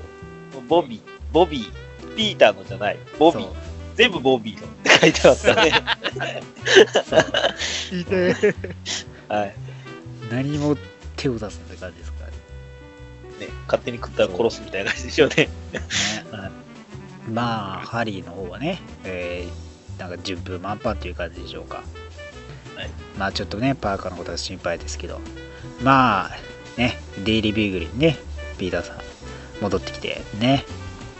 [0.67, 1.01] ボビー、
[1.33, 1.71] ボビー、
[2.15, 3.49] ピーターのじゃない、ボビー。
[3.95, 5.71] 全部ボビーのって書いてますからね。
[7.91, 8.55] いて。
[9.27, 9.55] はい。
[10.31, 10.77] 何も
[11.15, 12.25] 手を出すって感じですか？
[12.25, 12.33] らね
[13.39, 15.49] ね、勝手に食ったら殺すみたいな感じでしょうね。
[15.71, 15.81] ね。
[16.31, 16.51] はい。
[17.29, 21.83] まあハリーの方はね、えーなんか順風満帆という感じでしょうか、
[22.75, 22.89] はい。
[23.19, 25.19] まあちょっとねパーカーのことは心配ですけど。
[25.83, 26.31] まあ
[26.77, 28.17] ねデイリービーグルにね
[28.57, 28.97] ピーターさん
[29.61, 30.65] 戻ってきてね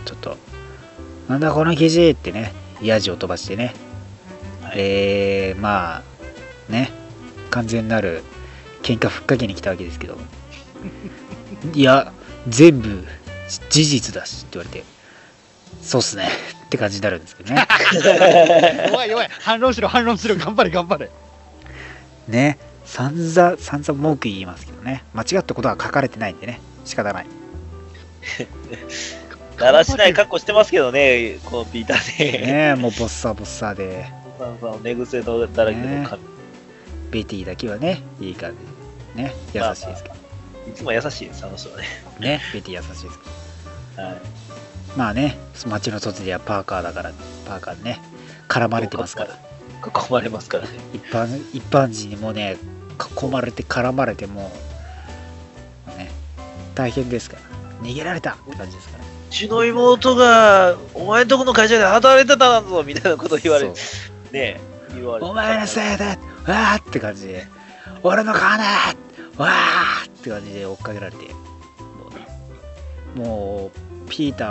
[0.06, 0.38] ちょっと
[1.32, 3.74] なんだこの記事ってねヤジを飛ばしてね、
[4.62, 6.02] はいえーまあ
[6.72, 6.92] ね
[7.50, 8.24] 完全なる
[8.84, 10.18] 喧嘩ふっかけに来たわけですけど
[11.74, 12.12] いや
[12.50, 13.08] 全部
[13.70, 14.84] 事実だしって言われて
[15.82, 16.28] そうっすね
[16.66, 17.66] って感じになるんですけどね
[18.92, 19.30] 弱い弱い。
[19.40, 20.36] 反論しろ、反論しろ。
[20.36, 21.10] 頑張れ、頑張れ。
[22.28, 27.26] ね散々散々文句言いますけどね間違ったことは書かれてないんでね仕方ない
[29.62, 32.74] だらしない格好してますけどね、このピーターね。
[32.74, 34.12] ねもうボッサボッサで
[34.82, 36.24] 寝癖のだらけの髪。
[37.12, 38.56] ベティだけはねいい感
[39.16, 40.16] じね優しいですけど
[40.70, 41.84] いつも優しいです、あの人はね。
[42.20, 43.08] ねベティ優しいですけ
[43.98, 44.16] どはい。
[44.98, 47.12] まあね街の外ではパーカーだから
[47.46, 48.02] パーカーにね
[48.48, 49.38] 絡まれてますから
[49.86, 50.70] 囲まれますからね。
[50.94, 52.58] 一般一般人にもね
[53.22, 54.52] 囲まれて絡まれても
[55.98, 56.10] ね
[56.74, 57.42] 大変ですから
[57.88, 63.74] 逃げられたって感じですからうちの妹が、お前んとこの会社で働いてたんだぞみたいなこと言われて、
[64.32, 64.60] ね
[64.94, 65.30] 言われて。
[65.30, 67.48] お前のせいでわーって感じで
[68.04, 68.64] 俺の金
[69.38, 71.28] わーって感じで追っかけられて
[73.16, 74.50] もうピーター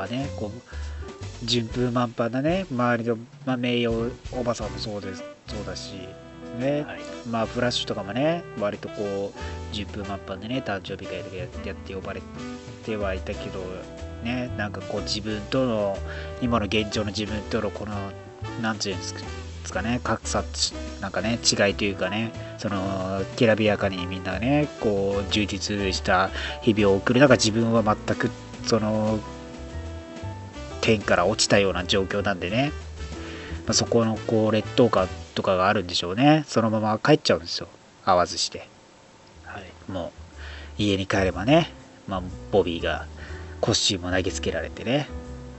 [0.00, 3.16] はねこう順風満帆なね周りの、
[3.46, 5.94] まあ、名誉おばさんもそうですそうだし
[6.58, 7.00] ねはい。
[7.28, 12.20] まあフラッシュとかもね割とこう順風満帆でね誕生日会とかやって呼ばれ
[12.84, 13.60] てはいたけど
[14.22, 15.98] ねなんかこう自分との
[16.40, 17.92] 今の現状の自分とのこの
[18.62, 19.14] なんていうんです
[19.72, 20.42] かね格差
[21.00, 26.30] なんかね違いというかねそのきらびやかにみんなねこう充実した
[26.62, 27.20] 日々を送る。
[27.20, 28.30] 中自分は全く
[28.66, 29.20] その
[30.80, 32.72] 天から落ちたような状況なんでね、
[33.66, 36.44] まあ、そこのこう劣等感とかがあるんでしょうね。
[36.46, 37.68] そのまま帰っちゃうんですよ。
[38.04, 38.68] 会わずして。
[39.44, 39.92] はい。
[39.92, 40.12] も
[40.78, 41.70] う家に帰ればね、
[42.08, 43.06] まあ、ボビーが
[43.60, 45.08] コスチュームを投げつけられてね。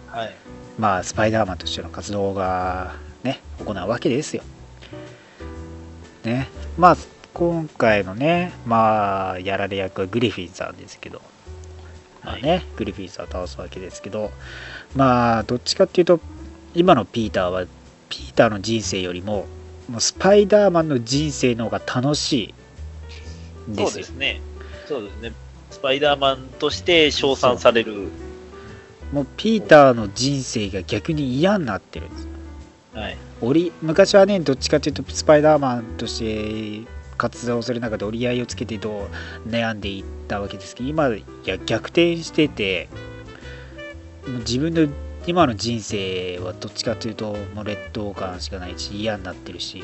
[0.08, 0.36] はい。
[0.78, 4.44] まあスパイダーマンとしての活動がね行うわけですよ。
[6.24, 6.48] ね。
[6.78, 6.98] まあ
[7.34, 11.22] 今回のねまあやられ役はグリフィンさんですけど。
[12.24, 14.32] まあね、グリフィンさんを倒すわけですけど。
[14.96, 16.20] まあどっちかっていうと
[16.74, 17.66] 今のピーターは
[18.10, 19.46] ピーターの人生よりも
[19.90, 22.54] もうスパイダーマンの人生の方が楽し
[23.68, 24.42] いんでそうすよですね。
[24.88, 25.34] そうですね。
[25.82, 28.10] スパイダーマンとして称賛される。
[29.12, 32.28] もうピーターの人生が逆に嫌になってるんです
[32.94, 33.18] はい。
[33.42, 36.20] 折り昔はねどっちかっていうとスパイダーマンとし
[36.84, 39.10] て活動する中で折り合いをつけてど
[39.46, 42.88] う悩んでいったわけですけど今いや逆転してて
[44.46, 44.88] 自分の
[45.26, 49.84] 今の人生はどっちかというともう劣等感しかないし嫌になってるし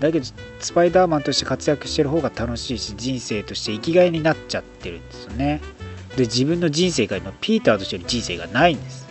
[0.00, 0.26] だけど
[0.60, 5.60] スパイダーマンとして活躍してる方が楽しいし人生として生きがいになっちゃってるんですよね。
[6.16, 9.06] で自分の人生が今ピーターとしての人生がないんです。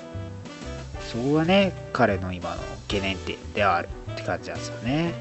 [1.12, 5.14] そこがね彼の今の懸念点であるって感じなんですよね。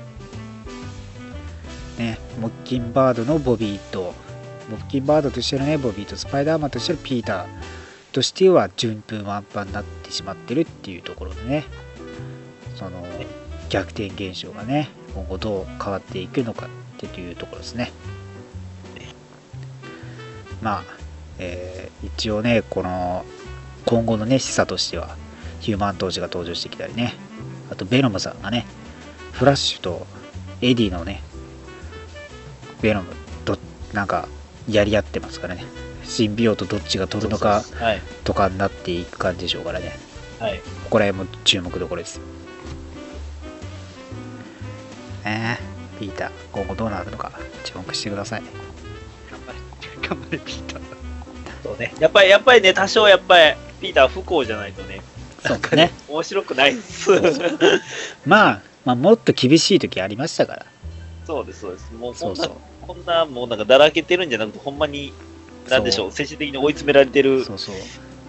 [1.98, 4.14] ねモッキンバードのボビーと
[4.70, 7.46] モッキンバードとしてのねボビーとスパイダーマンとしてのピーター
[8.12, 11.64] としては順風満帆になってしまってるっていうところでね
[12.76, 13.04] その
[13.68, 16.68] 逆転現象がね今後どう変わっていくのかっ
[17.08, 17.92] ていうところですね。
[20.60, 20.84] まあ、
[21.38, 23.24] えー一応ねこの
[23.84, 25.16] 今後のね示唆としては
[25.60, 27.14] ヒューマントーチが登場してきたりね。
[27.70, 28.66] あとベノムさんがね
[29.32, 30.06] フラッシュと
[30.60, 31.22] エディのね
[32.80, 33.08] ベノム
[33.44, 33.58] ど
[33.92, 34.28] なんか
[34.68, 35.64] やり合ってますからね。
[36.04, 37.62] シンビオとどっちが取るのか。
[38.24, 39.96] とかになっていく感じでしょうからね。
[40.38, 40.58] はい。
[40.84, 42.16] ここら辺も注目どころです。
[42.16, 42.22] よ
[45.28, 45.58] ね
[45.96, 47.32] えピーター今後どうなるのか
[47.64, 48.42] 注目してください
[49.30, 50.82] 頑張れ、頑張れ、ピーター。
[51.62, 51.94] そうね。
[51.98, 55.00] やっぱり、やっぱりね、多少やっぱり、ピーター不幸じゃないとね、
[55.44, 57.10] そうね面白くないです。
[58.26, 60.66] まあ、まあもっと厳しい時ありましたから
[61.26, 61.92] そうです、そうです。
[61.92, 65.12] もうこんな、そうそうこんな、もうなんかだらけてるんじゃなくて、ほんまに、
[65.68, 67.74] なんでしょう、精神的に追い詰められてる、そうそう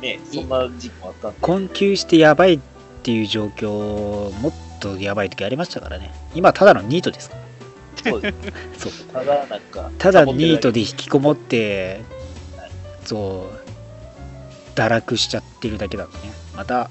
[0.01, 1.37] ね、そんな時期もあったんで。
[1.41, 2.59] 困窮してやばいっ
[3.03, 6.13] ていう状況もっとやばい時ありましたからね。
[6.33, 8.11] 今ただのニートですから。
[8.11, 8.33] そうで
[8.77, 8.89] す。
[8.89, 8.91] そう。
[9.13, 10.81] ただ、なんか、ただニートで。
[10.81, 12.01] で引きこもって
[13.05, 13.69] そう
[14.79, 16.31] 堕落しちゃってるだけだとね。
[16.55, 16.89] また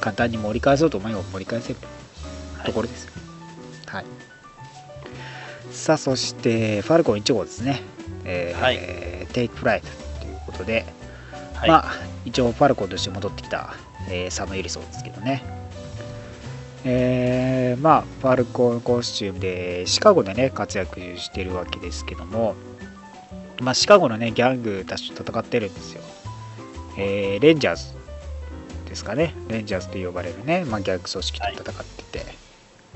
[0.00, 1.76] 簡単に盛り返そうと思えば盛り返せる
[2.64, 3.04] ところです。
[3.04, 3.12] よ
[3.86, 4.04] はい、
[5.70, 7.82] さあそしてファルコン1号ですね。
[8.24, 9.26] えーはい。
[9.32, 9.88] テイクフライト
[10.20, 10.86] ということで、
[11.54, 11.68] はい。
[11.68, 11.92] まあ
[12.24, 13.74] 一応ファルコンとして戻ってきた、
[14.08, 15.42] えーサム・エリソンですけどね
[16.88, 22.54] えーまあファルコンコスチュームでシカゴでね活躍してるわけですけども
[23.60, 26.02] まあシカゴのねギャングたちと戦ってるんですよ、
[26.96, 27.96] えーレンジャーズ
[28.88, 29.34] ですかね。
[29.48, 32.24] レンジャーズと呼ばれるね、まあ、ギャング組織と戦ってて、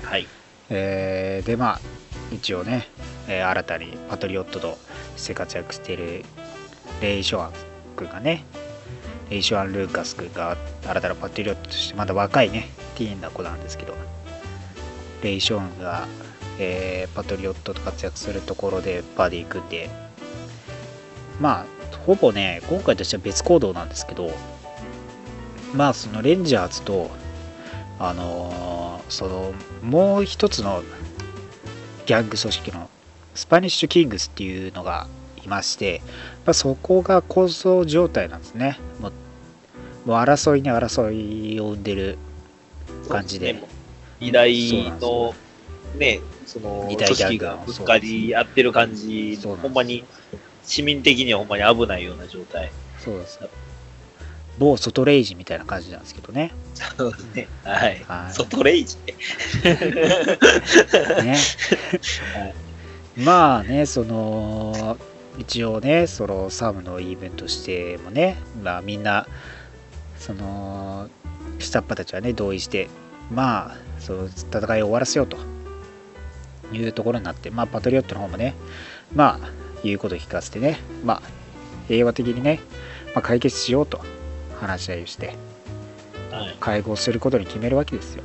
[0.02, 0.26] はい。
[0.70, 1.80] えーでまあ
[2.32, 2.86] 一応ね、
[3.28, 4.78] えー新たにパトリオットと
[5.16, 6.24] して活躍している
[7.02, 7.52] レイ・ショアン
[7.96, 8.59] 君がねレ
[9.38, 13.94] イ・ショアン・ルーカス君が新たなパトリオットとしてまだ若いねティーンな子なんですけど
[15.22, 16.08] レイ・ショアンが、
[16.58, 19.90] えーパトリオットと活躍するところでバディ組んで
[21.40, 21.66] まあ
[22.06, 24.30] ほぼね今回としては別行動なんですけど
[25.74, 27.10] まあそのレンジャーズと
[27.98, 30.82] あのーそのもう一つの
[32.06, 32.88] ギャング組織の
[33.34, 35.08] スパニッシュキングスっていうのが
[35.50, 36.00] まして、
[36.46, 38.78] まあ、そこが構想状態なんですね。
[39.00, 39.12] もう
[40.06, 42.18] もう争いに争いを生んでる
[43.08, 43.52] 感じで。
[43.52, 43.68] そうすね。
[44.20, 45.34] 二大の、
[45.96, 50.04] ね、その、二組織がぶつかり合ってる感じ、ほんまに、
[50.64, 52.70] 市民的にはほんまに危ないような状態。
[52.98, 53.40] そうです。
[54.58, 56.52] 某ソトレイジみたいな感じなんですけどね。
[56.74, 57.48] そうですね。
[57.64, 58.04] はい。
[58.06, 58.32] はい。
[58.32, 59.14] 外レイジね。
[61.24, 61.36] ね。
[63.16, 64.96] まあねその
[65.40, 69.26] 一応ねそのサムの言い分としてもねまあみんな
[70.18, 71.08] その
[71.58, 72.90] 下っ端たちはね同意して
[73.32, 75.38] まあその戦いを終わらせようと
[76.72, 78.54] いうところになってまあパトリオットの方もね
[79.14, 79.50] まあ
[79.82, 81.22] 言うことを聞かせてねまあ
[81.88, 82.60] 平和的にね、
[83.14, 84.02] まあ、解決しようと
[84.60, 85.34] 話し合いをして
[86.30, 86.56] はい。
[86.60, 88.22] 会合することに決めるわけですよ。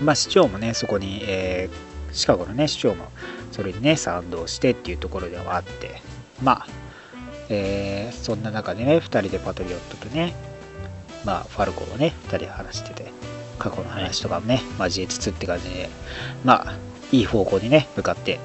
[0.00, 3.10] まあ市長もねそこに、えーシカゴのね市長も
[3.56, 6.02] それにね賛同してっていうところではあって
[6.42, 6.66] まあ、
[7.48, 10.34] えーそんな中でね2人でパトリオットとね
[11.24, 13.10] まあファルコンをね2人で話してて
[13.58, 15.88] 過去の話とかもね、交えつつって感じで
[16.44, 16.74] まあ
[17.10, 18.38] いい方向にね向かって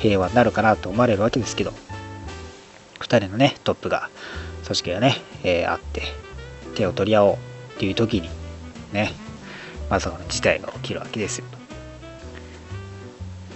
[0.00, 1.72] 平和になるかなと思われるわけですけど
[2.98, 4.10] 2人のねトップが
[4.64, 6.02] 組織がね、えーあって
[6.74, 7.38] 手を取り合おうっ
[7.78, 8.28] ていう時に
[8.92, 9.12] ね
[9.88, 11.46] まさかの事態が起きるわけですよ。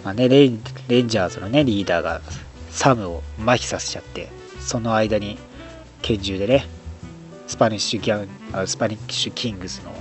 [0.08, 2.22] まあね、レンレンジャーズのねリーダーが
[2.70, 5.36] サムを麻痺させちゃってその間に
[6.00, 6.64] 拳銃でね
[7.46, 9.92] スパニッシュギャンあスパニッシュキングスの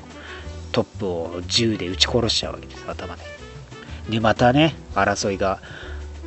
[0.72, 3.24] トップを銃で撃ち殺しちゃうわけです頭で。
[4.10, 5.60] でまたね争いが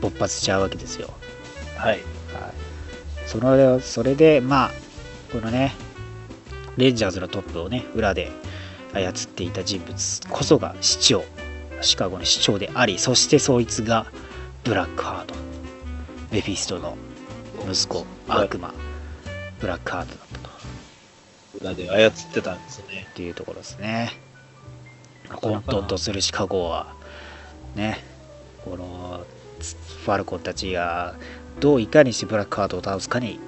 [0.03, 1.09] 勃発しちゃうわけですよ。
[1.79, 1.91] はい。
[1.93, 2.01] はい、
[3.25, 4.71] そのそれでまあ
[5.33, 5.73] このね
[6.77, 8.31] レンジャーズのトップをね裏で
[8.93, 11.25] 操っていた人物こそが市長
[11.83, 14.07] シカゴの市長でありそしてそいつが
[14.65, 15.35] ブラックハート
[16.31, 16.97] メフィストの
[17.69, 18.73] 息子悪魔
[19.59, 20.51] ブラックハートだったと。
[21.61, 23.07] 裏で操ってたんですよね。
[23.11, 24.13] っていうところですね。
[25.37, 26.95] 混沌とするシカゴは
[27.75, 28.03] ね
[28.65, 29.25] この
[30.05, 31.15] ファルコンたちが
[31.61, 33.39] どういかにしてブラックハートを倒すかに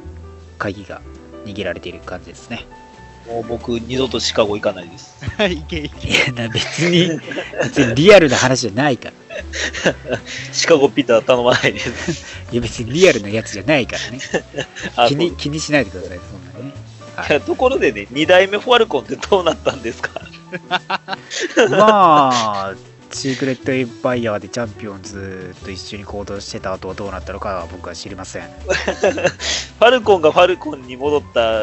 [0.59, 1.01] 鍵が
[1.45, 2.67] 握られている感じですね
[3.27, 5.15] もう僕、二度とシカゴ行かないです。
[5.39, 6.09] はい、いけいけ。
[6.09, 7.09] いやな別に
[7.63, 10.19] 別にリアルな話じゃないから
[10.53, 12.37] シカゴピーター頼まないです。
[12.53, 14.19] いや別にリアルなやつじゃないからね。
[14.97, 16.21] あ気に気にしないでください、
[16.53, 16.75] そんなね。
[17.31, 20.21] いやところでね、2代目ファルコンってどうなったんですか？
[21.71, 22.75] まあ、
[23.13, 28.43] シークレットエンパイアでチャンピオンズと一緒に行動してた後はどうなったのかは僕は知りません。
[28.43, 31.61] ファルコンがファルコンに戻った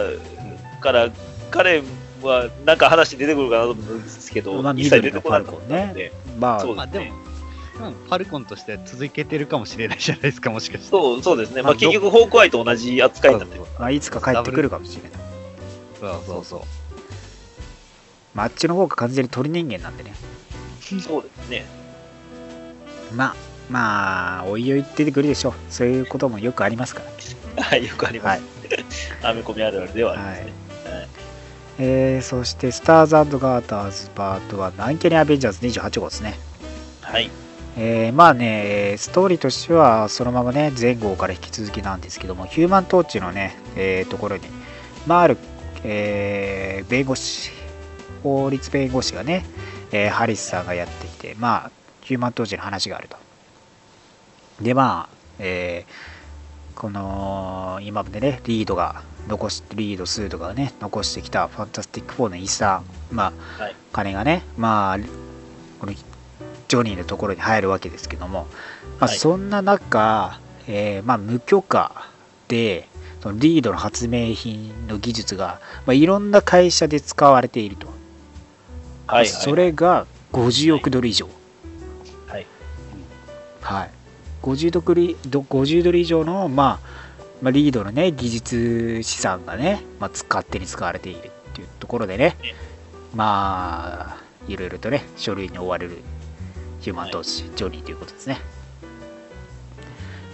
[0.82, 1.10] から、
[1.50, 1.84] 彼
[2.22, 10.90] はなんか話出てくるかなと思うんですけど、まあ一切出てこなかった緑ので、まあ、そうまあでも、うん、ファルコンとして続けてるかもしれないじゃないですか、もしかして。
[10.90, 13.62] そうそうですね、まあ、まあ結局、ホークアイと同じ扱いになってる。
[13.80, 15.12] まあ、いつか帰ってくるかもしれない。
[16.00, 16.62] そうそうそう。
[18.34, 20.14] まあ、あっちの方が完全に鳥人間なんでね。
[21.02, 21.66] そうですね。
[23.16, 23.36] まあ、
[23.70, 25.54] まあ、おいおい出てくるでしょう。
[25.70, 27.02] そういうこともよくありますか
[27.56, 27.64] ら。
[27.64, 28.42] はい、よくあります。
[29.24, 30.69] アメコミあるあるではありますね。
[31.82, 36.38] えー、そして、スターズガーターズパート1、アンケニアベンジャーズ28号ですね。
[37.02, 37.32] はい。
[37.78, 44.44] えーまあね、ストーリーとしてはそのままね、前後から引き続きなんですけども、ヒューマントーチのね、えーところに、
[45.08, 45.38] まあ、ある、
[45.86, 47.52] えー弁護士、
[48.24, 49.46] 法律弁護士がね、
[49.94, 51.72] えーハリスさんがやってきて、まあ、
[52.02, 53.16] ヒューマントーチの話があると。
[54.62, 63.76] で、まあ、えーこの、今までね、リードが残し、リード、スードがね、残してきたファンタスティック4の遺産、まあ、はい。
[63.92, 64.98] 金がね、まあ、
[65.80, 68.48] このジョニーのところに入るわけですけども、
[69.00, 69.18] まあ、はい。
[69.18, 72.08] そんな中、えーまあ、無許可
[72.48, 72.88] で
[73.22, 77.88] そのリードの発明品の技術が、まあ、いろんな会社で使われていると、
[79.08, 79.28] はい。
[79.28, 81.28] それが50億ドル以上、
[82.28, 82.46] はい。
[83.62, 83.90] はい、
[84.42, 86.99] 50, ドル50ドル以上の、まあ
[87.42, 92.56] まあ、リードの、ね、技術資産がね、まあ、勝手に使われているっていうところでねね、
[93.16, 94.18] まあ、
[94.48, 95.98] いろいろとね、書類に追われる
[96.82, 98.40] ヒューマン投資、ジョニーということですね。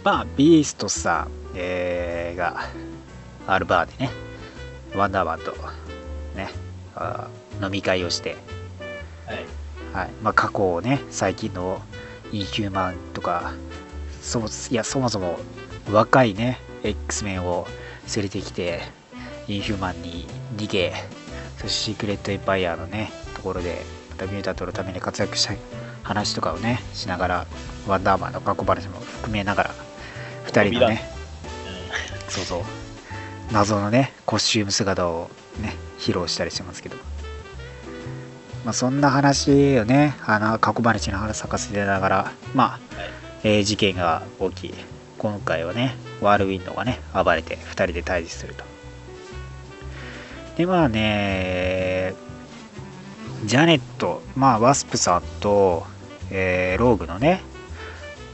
[0.04, 2.70] まあ、ビーストさん、えーが
[3.48, 4.12] あるバーでね、
[4.96, 5.52] ワンダーマンと
[6.36, 6.50] ね、
[6.96, 8.36] あー飲み会をして、
[9.28, 9.66] はい。
[9.96, 11.82] はいまあ、過去をね最近の
[12.34, 13.54] インヒューマンとか
[14.22, 15.40] そもいやそもそも
[15.90, 17.68] 若いね X メンを
[18.16, 18.82] 連れてきて
[19.48, 20.94] インヒューマンに逃げ
[21.58, 23.82] そしてシークレットエンパイアのねところで
[24.12, 25.54] またミュータントのために活躍した
[26.04, 27.48] 話とかをねしながら
[27.88, 29.76] ワンダーマンの過去話も含めながら
[30.48, 31.02] 2人のね
[32.30, 32.62] そうそう
[33.52, 35.30] 謎のねコスチューム姿を
[35.62, 36.98] ね披露したりしてますけど。
[38.66, 42.82] まあ、そんな話をね、あの過去話の話咲かせてながら、まあ、はい。
[43.44, 44.74] えー事件が起き、
[45.20, 48.64] 今回はね、ワールウィンドウがね、暴れて2人で対峙すると。
[50.58, 52.14] で、まあね、
[53.46, 55.86] ジャネット、まあ、ワスプさんと、
[56.32, 57.42] えーローグのね、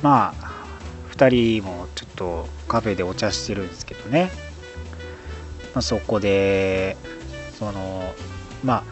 [0.02, 0.52] まあ、
[1.16, 4.32] 2人もちょっとカフェでお茶してるんですけどね、
[5.74, 6.98] まあ、そこで、
[7.58, 8.14] その、
[8.64, 8.84] まあ、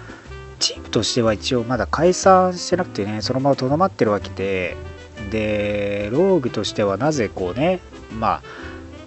[0.59, 4.75] チームとしては一応まだ解散してなくてね、そのままとどまってるわけで、
[5.31, 7.79] で、ローグとしてはなぜこうね、
[8.11, 8.43] まあ、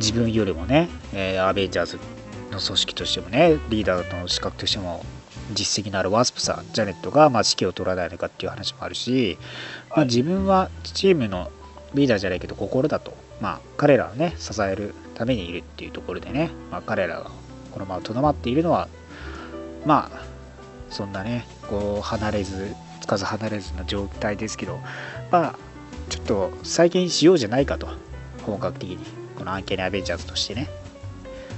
[0.02, 1.96] 自分よりもね、えーアベンジャーズ
[2.50, 5.04] の組織としてもね、リーダーの資格としても
[5.52, 9.38] 実績のあるワスプさん、ジャネットがまあ指揮を取らないのかっていう話もあるし、
[9.90, 11.52] まあ、自分はチームの
[11.94, 17.30] リーダーじゃないけど心だと、まあ、彼らをね、支えるためにいるっていうところでね、まあ、彼らが
[17.70, 18.88] このままとどまっているのは、
[19.86, 20.24] まあ、
[20.90, 24.80] そんなね、こう離れず、つかず離れずの状態ですけど、
[25.30, 25.58] まあ、
[26.08, 27.86] ちょっと再建しようじゃないかと、
[28.44, 30.68] 本格的に、このアンキャニィ・アベンジャーズとしてね、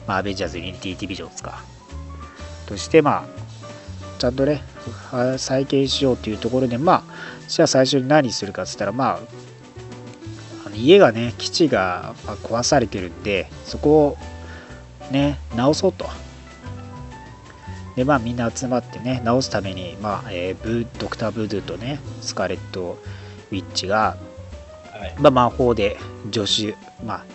[0.07, 1.63] まあ、アベンジャーズ・ユニティ・ディビジョンズか、
[2.65, 4.63] として、まあ、ちゃんとね、
[5.11, 7.03] は再建しようというところで、まあ、
[7.47, 9.19] じゃあ最初に何するかっつったら、まあ、
[10.67, 14.19] あの家がね、基地がまあ壊されてるんで、そこを
[15.13, 16.09] ね、直そうと。
[17.97, 22.99] で、まあみんな集まってね、直すために、まあ、えーブードクター・ブードゥとね、スカーレット・
[23.53, 24.17] ウィッチが、
[24.91, 25.15] はい。
[25.19, 25.99] まあ、魔法で
[26.33, 27.34] 助手、まあ、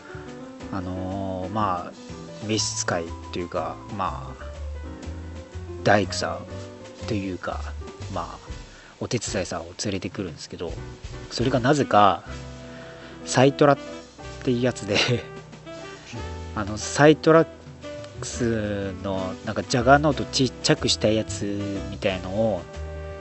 [0.71, 1.91] あのーまあ、
[2.45, 3.03] 召使い
[3.33, 4.43] というか、まあ、
[5.83, 6.39] 大工さ
[7.03, 7.61] んというか、
[8.13, 8.49] まあ、
[8.99, 10.71] お手伝いさんを連れてくるんですけど、
[11.31, 12.23] それがなぜか、
[13.25, 13.77] サイトラっ
[14.43, 14.97] ていうやつで、
[16.55, 17.47] あの、サイトラッ
[18.19, 21.43] クスの、なんか、ジャガーノートちっちゃくしたやつ
[21.89, 22.61] みたいのを、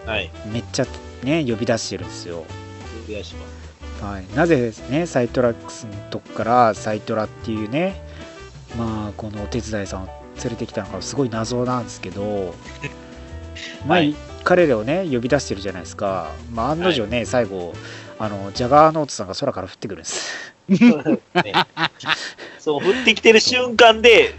[0.06, 0.30] はい。
[0.50, 0.86] めっちゃ
[1.22, 2.44] ね、呼び出してるんですよ。
[3.08, 3.67] お願いします。
[4.00, 8.02] はい、なぜねサイトラックスのとこからサイトラっていうね
[8.76, 10.06] まあこのお手伝いさんを
[10.42, 12.54] 連れてきたのかすごい謎なんですけど
[13.86, 14.14] まあ、はい。
[14.44, 17.74] 彼らをね呼び出してるじゃないですか、まあ、案の定ね、最後
[18.18, 20.54] あのジャガーノートさんが空から降ってくるんです。
[20.68, 20.78] ね。
[22.58, 24.34] そう、降ってきてる瞬間で、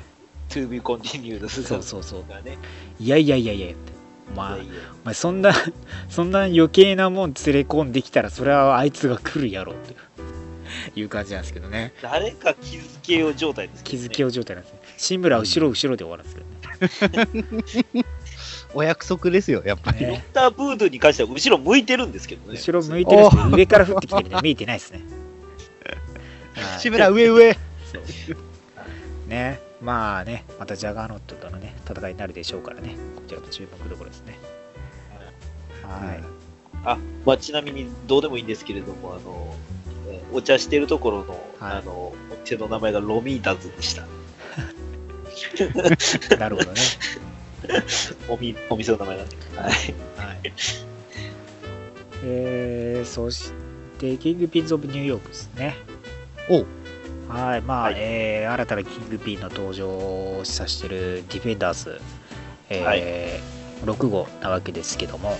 [0.49, 2.26] to be continued そうそうそう。
[2.28, 2.57] がね。
[2.99, 3.68] いやいやいやいや
[4.30, 4.40] って。
[4.40, 4.74] お前、いやいや
[5.04, 5.54] お前そんな、
[6.10, 9.96] そんな余計なもん連れ込んできたら、それはあいつが来るやろって
[11.00, 11.94] いう感じなんですけどね。
[12.02, 14.80] 誰か気づけよう状態ですね気づけよう状態なんですね。
[14.98, 17.24] 志村は後ろ後ろで終わるんですけど
[17.98, 18.06] ね。
[18.74, 20.00] お約束ですよ、やっぱり。
[20.00, 22.58] ドクねター・ブードゥに関しては後ろ向いてるんですけどね。
[22.58, 25.02] 後ろ向いてるんですけど、上から降ってきてるんで見えてないですね。
[26.54, 27.58] はい志村、上上。
[29.28, 34.38] ね、まあね、またジャガーノットとのね、戦いになるでしょうからね、こちらも注目どころですね。
[35.84, 36.24] はい。
[36.86, 39.56] あ、まあ、ちなみにどうでもいいんですけれども、あの、
[40.08, 44.08] えーお茶してるところの、はいあの、お店の名前がロミータズでした。
[46.38, 46.82] なるほどね。
[48.30, 49.30] おみお店の名前がね。
[49.56, 49.72] はい。
[50.28, 50.54] はい。
[52.24, 53.54] えー、そし
[53.98, 55.78] て、キングピンズ・オブ・ニューヨークですね。
[56.50, 56.66] おう
[57.30, 62.02] はい、まあ、はいえー新たなキングピンの登場を示唆しているディフェンダーズ、
[62.70, 65.38] えー6号なわけですけども、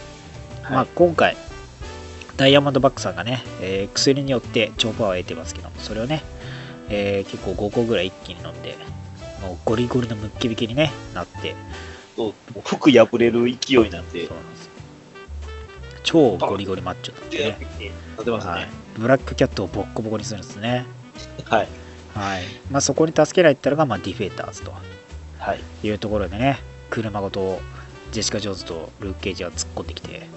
[0.64, 1.36] まあ、はい今回、
[2.38, 6.22] ダイヤモンドバックさんがね、えー薬によって超パワーを得てますけども、それをね、
[6.90, 8.78] えー結構5個ぐらい一気に飲んで、
[9.42, 11.56] もうゴリゴリのムッキムキに、ね、なって、
[12.64, 14.72] 服破れる勢いなんでそう、なんですよ
[16.04, 17.58] 超ゴリゴリマッチョだってで、ね、
[18.62, 18.68] ね。、
[18.98, 20.86] ブラックキャットをボッコボコにするんですね。
[21.46, 21.68] はい。
[22.16, 24.74] はいまあ、そこに助けられたのが、まあ、ディフェーターズと
[25.38, 25.60] はい。
[25.84, 27.60] いうところでね、車ごと
[28.12, 30.28] ジェシカ・ジョーンズとルーク・ケイジが突っ込んできて、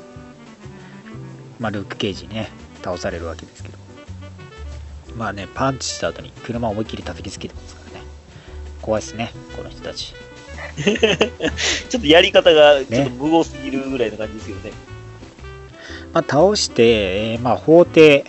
[1.58, 2.50] まあ、ルーク・ケイジにね、
[2.82, 3.78] 倒されるわけですけど、
[5.16, 8.06] まあね、パンチした後に車を思いっきり叩きつけてますからね、
[8.80, 10.14] 怖いですね、この人たち。
[11.88, 14.72] ちょっとやり方がちょっと無謀すぎるぐらいの感じですけどね。
[16.12, 18.24] まあ、倒して、えーまあ、法廷、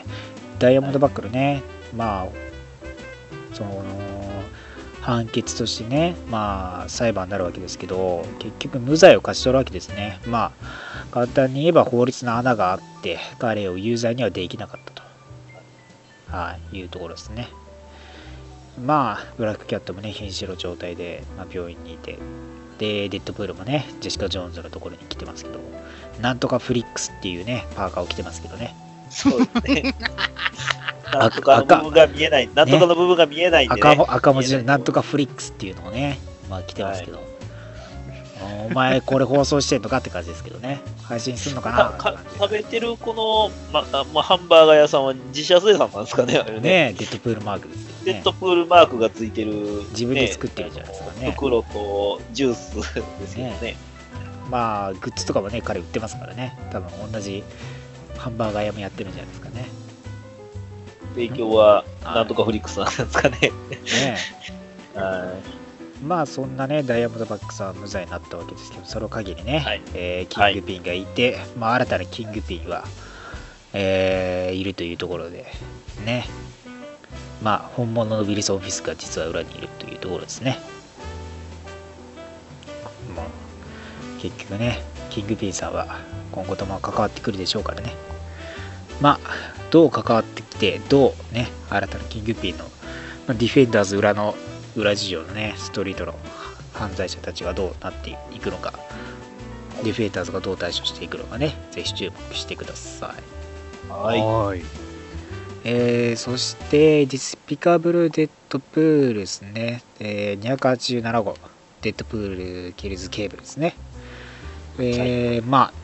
[0.59, 1.61] ダイヤモンドバックルね、
[1.95, 2.27] まあ、
[3.53, 3.83] その、
[5.01, 10.19] 判決としてね、まあ、裁判になるわけですけど、結局、無罪を勝ち取るわけですね。
[10.25, 15.03] まあ、簡単に言えば法律の穴があって、彼を有罪にはできなかったと、
[16.29, 17.49] はい、いうところですね。
[18.81, 22.17] まあ、ブラックキャットもね、瀕死の状態で、まあ、病院にいて、
[22.79, 25.59] で、デッドプールもね、ジェシカ・ジョーンズのところに来てますけど、
[26.21, 28.73] なんとかフリックスっていうね、パーカーを着てますけどね。
[29.09, 29.95] そうですね。
[31.19, 32.49] なんとかの部分が見えない。
[32.53, 33.81] なんとかの部分が見えないんでね。
[33.81, 37.21] 赤も赤文字でなんとかフリックスっていうのをね、まあ来てますけど、
[38.69, 41.77] お前これ放送してんのかって感じですけどね、配信すんのかな？
[41.97, 46.59] かか食べてるこの、まあまあ、ハンバーガー屋さんは自社生産なんですかね、あれね。
[46.61, 48.23] ねデッドプールマークですねデッ。
[48.23, 49.53] ドプールマークがついてる、
[49.91, 53.05] 自分で作ってるじゃないですかね袋とジュースですけど
[53.37, 53.75] ね。
[54.49, 57.43] まあ、グッズとかもね、彼売ってますからね、多分同じ
[58.17, 59.67] ハンバーガー屋もやってるんじゃないですかね。
[61.13, 63.39] 提供は、なんとかフリックスなんですかね。
[63.39, 64.17] ね
[64.95, 65.33] は
[66.03, 72.83] まあそんなね、ダイヤモンドバックさんは無罪になったわけですけど、その限りね、はいえーキングピンがいて、まあ新たなキングピンは、
[73.71, 75.45] えーいるというところで、
[76.05, 76.27] ね、
[77.41, 80.59] まあ本物のウィルソン・フィスが実は裏にいるというところですね。
[83.15, 85.99] もう結局ね、キングピンさんは
[86.33, 87.93] 今後とも関わってくるでしょうからね。
[88.99, 92.69] まあ、どう関わってきて、どうね、新たなキングピンの、ま
[93.29, 94.35] あ、ディフェンダーズ裏の
[94.75, 96.13] 裏事情のね、ストリートの
[96.73, 98.75] 犯罪者たちがどうなっていくのか、
[99.83, 103.15] ディフェンダーズがどう対処していくのかね、ぜひ注目してくださ
[103.87, 103.89] い。
[103.89, 103.91] い。
[103.91, 104.19] はい。
[104.19, 104.65] はーい。
[105.63, 109.81] えー、そして、ディスピカブル・デッドプールですね。
[109.99, 111.35] えー、287号、
[111.81, 113.75] デッドプール・キルズ・ケーブルですね。
[114.77, 115.82] えーまあ、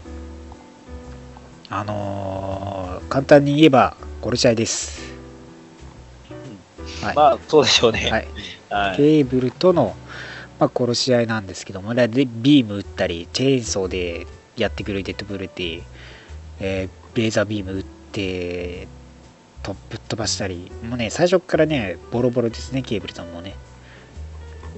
[1.69, 5.01] あのー簡単に言えば、殺し合いです。
[7.01, 7.15] はい。
[7.15, 8.09] まあ、そうでしょうね。
[8.11, 8.27] はい
[8.69, 8.97] はい。
[8.97, 9.95] ケーブルとの、
[10.59, 15.81] まあ、殺し合いなんですけども、でビーム撃ったり、チェーンソーでやってくるデッドブルって、
[16.59, 18.87] えーレーザービーム撃って、
[19.63, 23.55] とぶっ飛ばしたり、もうね、最初からね、ボロボロですね、ケーブルさんもね。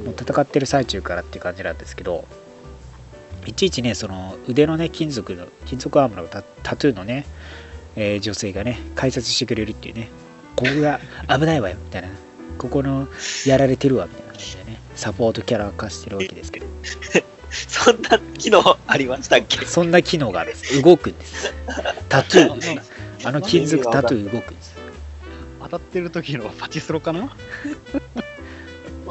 [0.05, 2.25] もう戦ってる最中からっていう感じなんですけど、
[3.45, 7.25] いちいちね、その腕のね、金属の、金属アームのタタトゥーのね、
[7.95, 10.09] えー女性がね、解説してくれるっていうね、
[10.55, 12.09] ここが危ないわよ、みたいな。
[12.57, 13.07] ここの
[13.47, 16.65] やられてるわみたいな感じでね、サポートキャラ化してるわけですけど、
[17.49, 19.65] そんな機能ありましたっけ？
[19.65, 20.81] そんな機能があるんです。
[20.81, 21.53] 動くんです。
[22.07, 22.91] タトゥーです。
[23.25, 24.75] あの金属タトゥー動くんです。
[25.61, 27.35] 当たってる時のパチスロかな？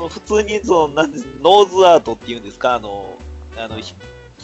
[0.09, 2.75] 普通にそのなんですノーズアートっていうんですか？
[2.75, 3.19] あの
[3.59, 3.95] あのひ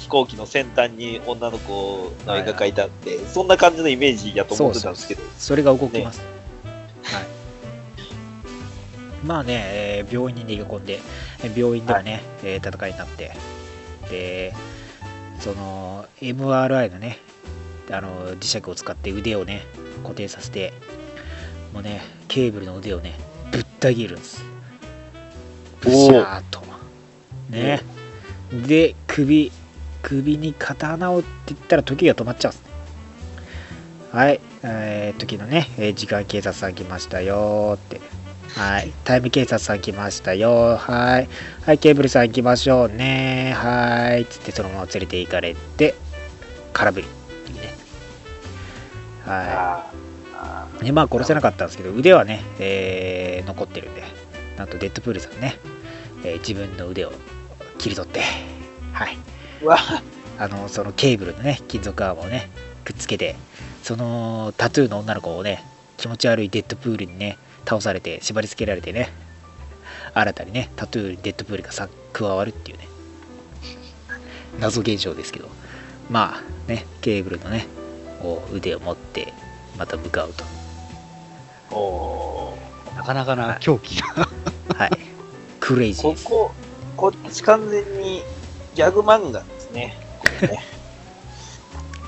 [0.07, 6.21] 飛行機の先端に女の子の絵が描いてあって、そんな感じのイメージやと思ってたんですけど、それが動きます。
[7.03, 7.25] はい。
[9.27, 11.01] まあね、えー病院に逃げ込んで、
[11.43, 13.33] えー病院ではね、えー戦いになって、
[14.09, 14.55] で、
[15.41, 17.19] その MRI のね、
[17.91, 19.67] あの磁石を使って腕をね、
[20.05, 20.73] 固定させて、
[21.75, 23.15] もうね、ケーブルの腕をね、
[23.51, 24.45] ぶった切るんです。
[25.81, 26.63] ブシャーっと。
[27.51, 27.81] ね。
[28.53, 29.51] で、首、
[30.07, 34.17] 首に刀をって言ったら時が止まっちゃう。
[34.17, 38.01] はい、えー、時のね、えー時間警察さん来ましたよーって。
[38.55, 41.29] はい、タイム警察さん来ましたよーはい。
[41.67, 44.27] はい、ケーブルさん行きましょうねはーい。
[44.27, 45.97] つってそのまま連れて行かれて、
[46.73, 47.11] 空振りね。
[49.25, 49.91] は
[50.41, 50.85] あい。
[50.85, 54.05] で、まあ殺せなかったんですけど、腕はね、えー残ってるんで、
[54.57, 55.59] なんとデッドプールさんね、
[56.25, 57.13] えー自分の腕を
[57.79, 58.21] 切り取って、
[58.93, 59.19] はい。
[60.39, 62.51] あの、そのケーブルのね、金属アームをね、
[62.85, 63.37] くっつけて、
[63.83, 65.65] そのタトゥーの女の子をね、
[65.97, 69.13] 気持ち悪いデッドプールにね、倒されて、縛り付けられてね、
[70.15, 72.89] 新たにね、タトゥーにデッドプールがさ加わるっていうね、
[74.61, 75.49] 謎現象ですけど、
[76.11, 77.67] まあね、ケーブルのね、
[78.53, 79.33] 腕を持って、
[79.79, 80.45] また向かうと。
[81.75, 84.29] おーなかなかな狂気な。
[84.77, 84.91] はい。
[85.61, 86.25] クレイジーです。
[86.25, 86.53] こ
[86.97, 88.23] こ、こっち完全に
[88.77, 89.97] ギャグ漫画ですね。
[90.20, 90.62] これね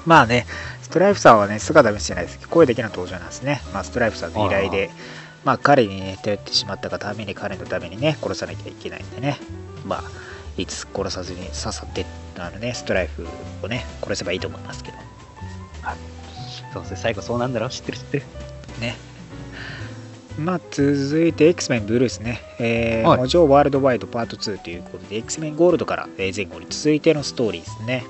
[0.04, 0.46] まあね、
[0.82, 3.62] ストライプさんはね、姿見せてないですけど、声だけの登場なんですね。
[3.72, 4.90] まあ、ストライプさんの依頼で、
[5.44, 9.38] まあ、彼にね、頼ってしまったがために、彼のためにね、殺さなきゃいけないんでね、
[9.86, 10.02] まあ、
[10.58, 12.04] いつ殺さずにさっさって、
[12.38, 13.26] あのね、ストライプ
[13.62, 14.98] をね、殺せばいいと思いますけど、
[16.74, 18.24] そうですね、最後そうなんだろう知ってる知ってる。
[18.80, 18.96] ね。
[20.38, 28.04] まあ、続いて X-Men ブルースね、えーはいモジョワールドワイドパート2ということで、X-Men ゴールドからえー前後に続いてのストーリーですね。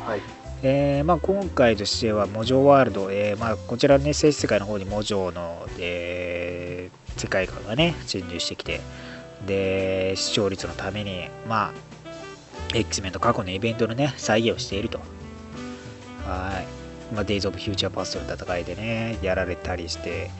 [0.00, 0.20] はい。
[0.62, 8.80] えーまあ、今回としては、モジョワールド、えーまあ、こちらね、静止世界の方にモジョの、えー世界観がね、侵入してきて、
[9.46, 11.72] で、視聴率のために、まあ、
[12.74, 15.00] X メンの過去のイベントのね、再現をしていると。
[16.24, 16.62] は
[17.12, 17.14] い。
[17.14, 20.30] まあ、デイズ・オブ・フューチャー・パストの戦いでね、やられたりして、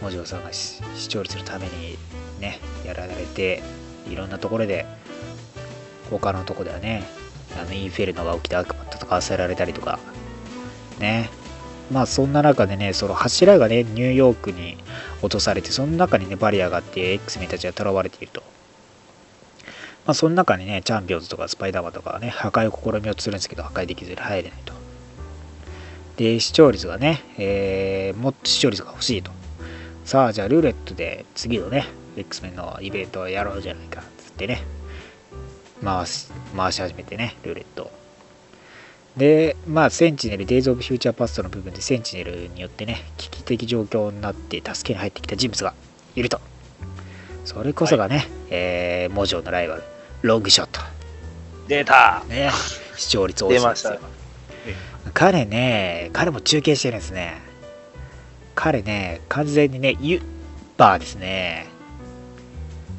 [0.00, 1.98] モジョさんが視聴率のために
[2.40, 3.62] ね、やられて、
[4.08, 4.86] いろんなところで、
[6.10, 7.04] 他のとこではね、
[7.60, 9.98] あのインフェルノが起きて悪魔と戦わせられたりとか、
[10.98, 11.30] ね。
[11.90, 14.76] まあそんな中でね、その柱がね、ニューヨークに
[15.22, 18.42] 落とされて、その中にね、バリアがあって X メンたちが囚われていると。
[20.06, 24.74] まあその中にね、チャンピオンズとかスパイダーマンとかがね、破壊を試みようとするんですけど、破壊できずに入れないと。
[26.16, 29.30] で、視聴率がね、えーもっと視聴率が欲しいと。
[30.08, 31.84] さあ、じゃあルーレットで次のね、
[32.16, 34.62] X メンのイベントをやろうじゃないか、つってね、
[35.84, 37.90] 回し回し始めてね、ルーレットを。
[39.18, 45.74] で、まあ、センチネル、デイズ・オブ・フューチャー・パストの部分で、センチネルによってね、危機的状況になって助けに入ってきた人物が
[46.16, 46.40] いると。
[47.44, 49.82] それこそがね、えー、モジョのライバル、
[50.22, 50.80] ロングショット。
[51.66, 52.50] 出たね、
[52.96, 53.98] 視聴率多いですよ出ました。
[55.12, 57.46] 彼ね、彼も中継してるんですね。
[58.60, 60.22] 彼ね、完全にね、ユッ
[60.76, 61.68] バーですね。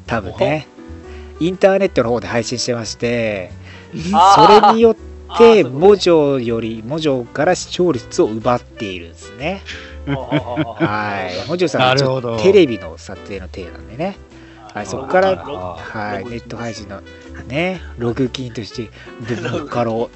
[0.06, 0.66] 多分ね、
[1.38, 3.50] インターネットの方で配信してまして、
[3.92, 9.60] それによって、モジョより、モジョから視聴率を奪っているんですね。
[10.06, 10.16] は
[10.78, 11.46] はい。
[11.46, 14.16] モジョさんはテレビの撮影の体なんでね。
[14.72, 17.02] はい、そこから、はい、ネット配信の
[17.48, 18.90] ね、ログ金として、
[19.20, 20.08] ブブカロ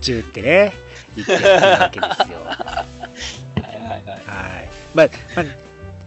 [0.00, 0.72] 中ってね、
[1.16, 2.38] 言ってやってるわけですよ。
[3.90, 4.24] はいはいはい。
[4.24, 4.68] はい。
[4.94, 5.42] まあ、ま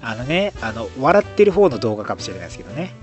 [0.02, 2.94] あ、あのね、あの、笑ってる方の動画かもしれないですけどね。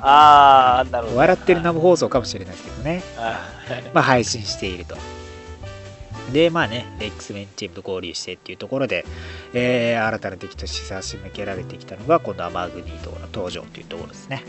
[0.00, 1.18] あー、なるほど。
[1.18, 3.02] 笑ってる生放送かもしれないですけどね。
[3.18, 3.50] あ
[3.92, 4.96] まあ、配信していると。
[6.32, 9.04] で、まあね、X メンチームと合流してっていうところで、
[9.54, 14.44] えー新たな敵として差し向けられてきたのが、今度はマグニートの登場というところですね。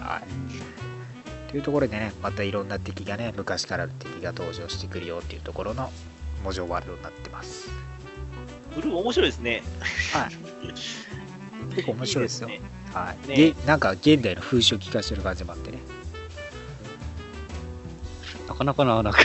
[0.00, 1.50] はい。
[1.50, 5.90] というところでね、またいろんな敵がね、昔からの敵が登場してくるよっていうところの
[6.44, 7.68] 文字ワールドになってます。
[8.74, 9.62] ブルー面白いですね。
[10.12, 10.30] はい。
[11.74, 12.48] 結構面白いですよ。
[12.48, 12.60] ね
[12.92, 13.28] はい。
[13.28, 15.78] ねで、なんか現代の風習を聞かせる感じもあってね。
[18.48, 19.20] なかなかな、なんか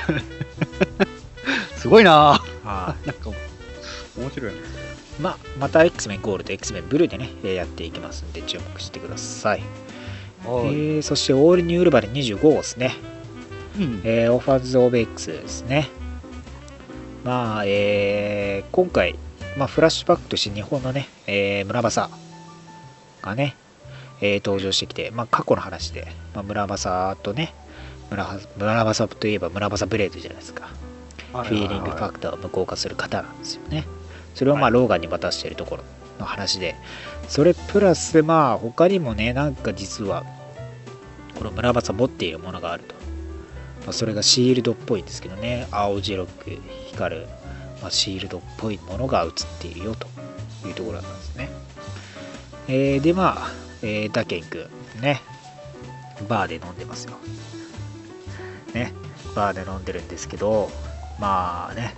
[1.78, 3.30] すごいなは なんか、
[4.18, 4.58] 面白いな。
[4.58, 4.62] い。
[5.20, 9.64] まあ、また X メンゴールド、X メンブルーでね、えーやっていきますんで、注目してください。
[10.46, 12.96] えはいー、そして、オールニューウルバリン25号ですね。
[13.78, 15.89] うんえーオファーズ・オブ・ X ですね。
[17.24, 19.16] まあ、えー今回、
[19.58, 22.10] まあ、フラッシュバックとして日本のね、えー村正
[23.22, 23.56] がね、
[24.22, 27.53] えー登場してきて、まあ、過去の話で、まあ、村正とね、
[28.10, 30.68] 村村正といえば村正ブレードじゃないですか。
[31.32, 33.86] フフィーリングファクターを無効化する方なんですよね。
[34.36, 35.84] それをまあローガンに渡しているところ
[36.20, 36.76] の話で、
[37.28, 40.26] それプラスまあ他にもね、なんか実は
[41.38, 42.95] この村正持っているものがあると。
[43.86, 47.28] まあ、それがシールドっぽいんですけどね、青白く光る、
[47.86, 49.32] まあ、シールドっぽいものが映っ
[49.62, 50.08] ているよと
[50.68, 51.50] いうところなんですね。
[52.68, 53.52] えーでまあ、
[53.84, 54.68] えーダケン君
[55.02, 55.22] ね、
[56.28, 57.14] バーで飲んでますよ。
[58.74, 58.92] ね、
[59.36, 60.72] バーで飲んでるんですけど、
[61.20, 61.96] まあね、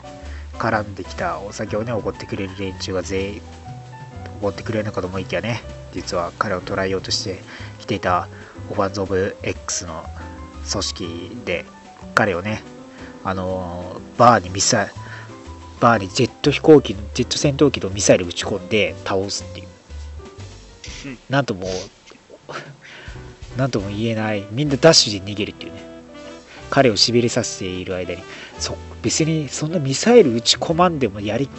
[0.60, 3.42] 絡んできたお酒をね、おごってくれる連中が全員、
[4.42, 5.62] おごってくれるのかと思いきやね、
[5.94, 7.40] 実は彼を捕らえようとして
[7.80, 8.28] 来ていた
[8.70, 10.04] オファンズ・オブ・ X の
[10.70, 11.66] 組織で、
[12.14, 12.62] 彼をね、
[13.24, 14.92] あのーバーにミサイル、
[15.80, 19.68] バーにジェット飛行機、ジェット戦闘機とミサイル撃ち込んで倒すっていう
[21.06, 21.18] うん。
[21.30, 21.68] なんとも、
[23.58, 25.82] なんとも言えない、みんなダッシュで逃げるっていうね。
[26.70, 28.24] 彼をしびれさせている間に、
[28.60, 31.50] そ別にそんなミサイル撃ち込まんでもやり、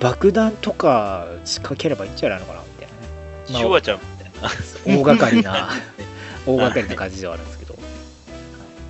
[0.00, 3.08] 爆弾とか仕掛ければいいんじゃないのかなみたいなね。
[3.50, 4.50] ま あシュワちゃんみたいな。
[4.88, 5.70] 大掛かりな
[6.46, 7.78] 大掛かりな感じではあるんですけど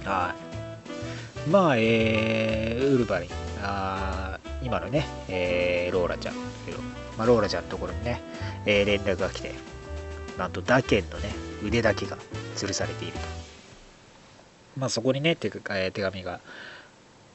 [0.05, 0.35] は
[1.47, 3.29] いまあえー、ウルバリン
[3.63, 4.28] あー
[4.63, 6.79] 今のね、えーローラちゃんだけど、
[7.17, 8.21] まあ、ローラちゃんのところにね、
[8.67, 9.53] えー連絡が来て
[10.39, 11.31] なんとダケンのね
[11.65, 12.17] 腕だけが
[12.57, 13.21] 吊るされていると。
[14.77, 16.41] まあそこにね手えー手紙が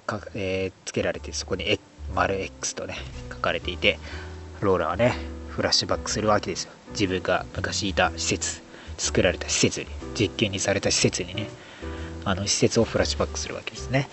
[0.05, 1.80] か、えーつけられてそこにえ
[2.13, 2.95] 丸 X とね
[3.32, 3.99] 書かれていて
[4.61, 5.13] ローラはね
[5.49, 6.71] フラッシュバックするわけですよ。
[6.91, 8.61] 自分が昔いた施設
[8.97, 11.47] 作られた施設に実験にされた施設にね
[12.26, 14.07] あの施設をフラッシュバックするわけですね。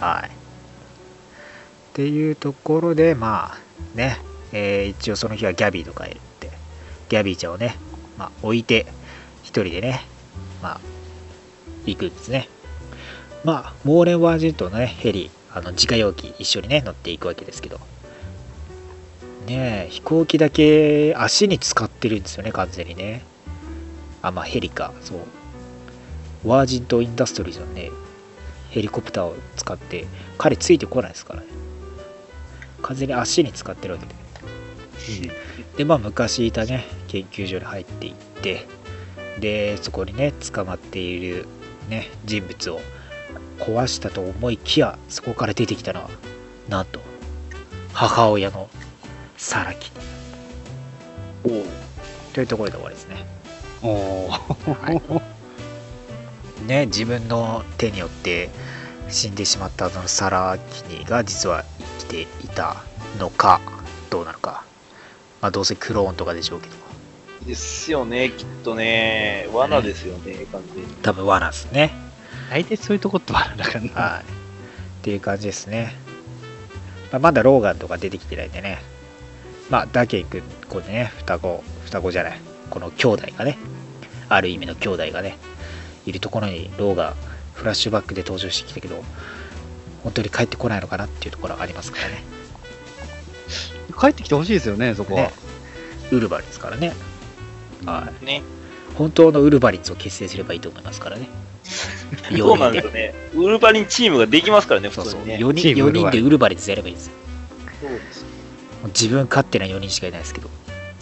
[0.00, 0.41] はい。
[1.92, 3.58] っていうところでまあ
[3.94, 4.16] ね、
[4.52, 6.50] えー一応その日はギャビーと帰るって
[7.10, 7.76] ギャビーちゃんをね、
[8.16, 8.86] まあ、置いて
[9.42, 10.00] 一人でね
[10.62, 10.80] まあ
[11.84, 12.48] 行くんですね。
[13.44, 17.78] まあモーレン・ワージントンのねヘリあの自家用機一緒にね乗っていくわけですけど。
[19.46, 23.22] ね飛行機だけ足に使ってるんですよね完全にね。
[24.22, 25.18] あまあヘリかそう。
[26.48, 27.90] ワージントン・インダストリーズのね
[28.70, 30.06] ヘリコプターを使って
[30.38, 31.46] 彼ついてこないですからね。
[32.82, 34.14] 完全に足に使ってるわけで
[35.76, 38.66] でまあ昔いたね研究所に入っていって
[39.40, 41.46] でそこにね捕まっている
[41.88, 42.80] ね人物を
[43.58, 46.10] 壊したと思いきやそこから出てきたのは
[46.68, 47.00] なんと
[47.92, 48.68] 母親の
[49.36, 49.90] サラキ
[52.32, 53.26] というところで終わりですね。
[53.82, 55.20] おー
[56.66, 58.48] ね自分の手によって
[59.08, 61.64] 死んでしまったあのサラキニが実は
[62.12, 62.76] ていた
[63.18, 63.60] のか
[64.10, 64.64] どうなのか。
[65.40, 66.74] まあどうせクローンとかでしょうけど。
[67.46, 69.48] ですよね、きっとね。
[69.52, 70.94] 罠ですよね、完全に。
[70.96, 71.90] 多分罠ですね。
[72.50, 73.90] 大体そういうとこってあるんだからな。
[73.92, 74.22] はい。
[74.22, 74.24] っ
[75.02, 75.96] ていう感じですね、
[77.10, 78.82] まあ、まだローガンとか出てきてないんでね。
[79.70, 82.40] まあダケイ君これね双子双子じゃない。
[82.68, 83.58] この兄弟がね。
[84.28, 85.38] ある意味の兄弟がね。
[86.04, 87.14] いるところにローが
[87.54, 89.02] フラッシュバックで登場してきたけど
[90.02, 92.22] 本当に帰ってこないのかなっていうところがありますからね
[93.98, 95.22] 帰ってきてほしいですよね、そこは。
[95.22, 95.32] ね
[96.10, 96.92] ウルバリンですからね
[97.86, 98.42] はいね。
[98.96, 101.26] 本当のウルバリンズを結成すればいいと思いますからね
[102.36, 103.14] そうなん4人ですよね。
[103.34, 105.44] ウルバリンチームができますからね、そうそう普通にね。
[105.44, 107.12] 4人チームウルバリン四人でウルバリンズやればいいんですよ
[107.80, 108.24] そうです
[108.86, 110.50] 自分勝手な4人しかいないですけど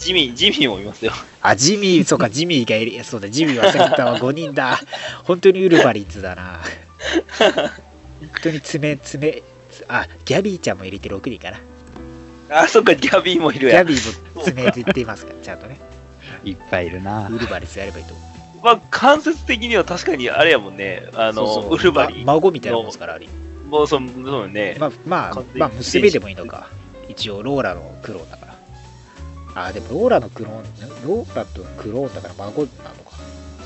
[0.01, 1.11] ジミー、ジミーもいますよ。
[1.41, 3.03] あ、ジミー、そうか、ジミーがいる。
[3.03, 4.79] そうだ、ジミー忘れてたわ、5人だ。
[5.25, 6.61] 本当にウルバリンズだな。
[8.21, 9.43] 本当に爪、爪、
[9.87, 11.59] あ、ギャビーちゃんも入れて6人かな。
[12.63, 13.83] あ、そっか、ギャビーもいるや。
[13.83, 15.79] ギャビーも爪で言っていますから、 ちゃんとね。
[16.43, 17.37] いっぱいいるなウ。
[17.37, 18.23] ルバリンズやればいいと思
[18.61, 18.65] う。
[18.65, 21.09] まあ、間接的には確かにあれやもんね。
[21.13, 22.25] あの、そうそうウルバリン。
[22.25, 23.27] ま孫みたいなもんですから、あれ。
[23.67, 24.75] もうそ、そうね。
[24.79, 26.67] まあ、まあ完全、にまあ、娘でもいいのか。
[27.09, 28.45] 一応、ローラのクローンだか
[29.55, 29.65] ら。
[29.65, 33.00] あ、でも、ローラのクローン、ローラとクローンだから孫なのか。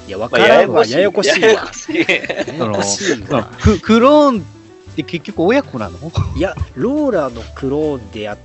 [0.07, 1.73] いや、わかまあらんわ、ややこしいわややこ。
[1.73, 1.95] しい。
[1.97, 3.51] ややこしいわ。
[3.61, 5.97] ククローンって結局親子なの？
[6.35, 8.37] いや、ローラのクローンでやっ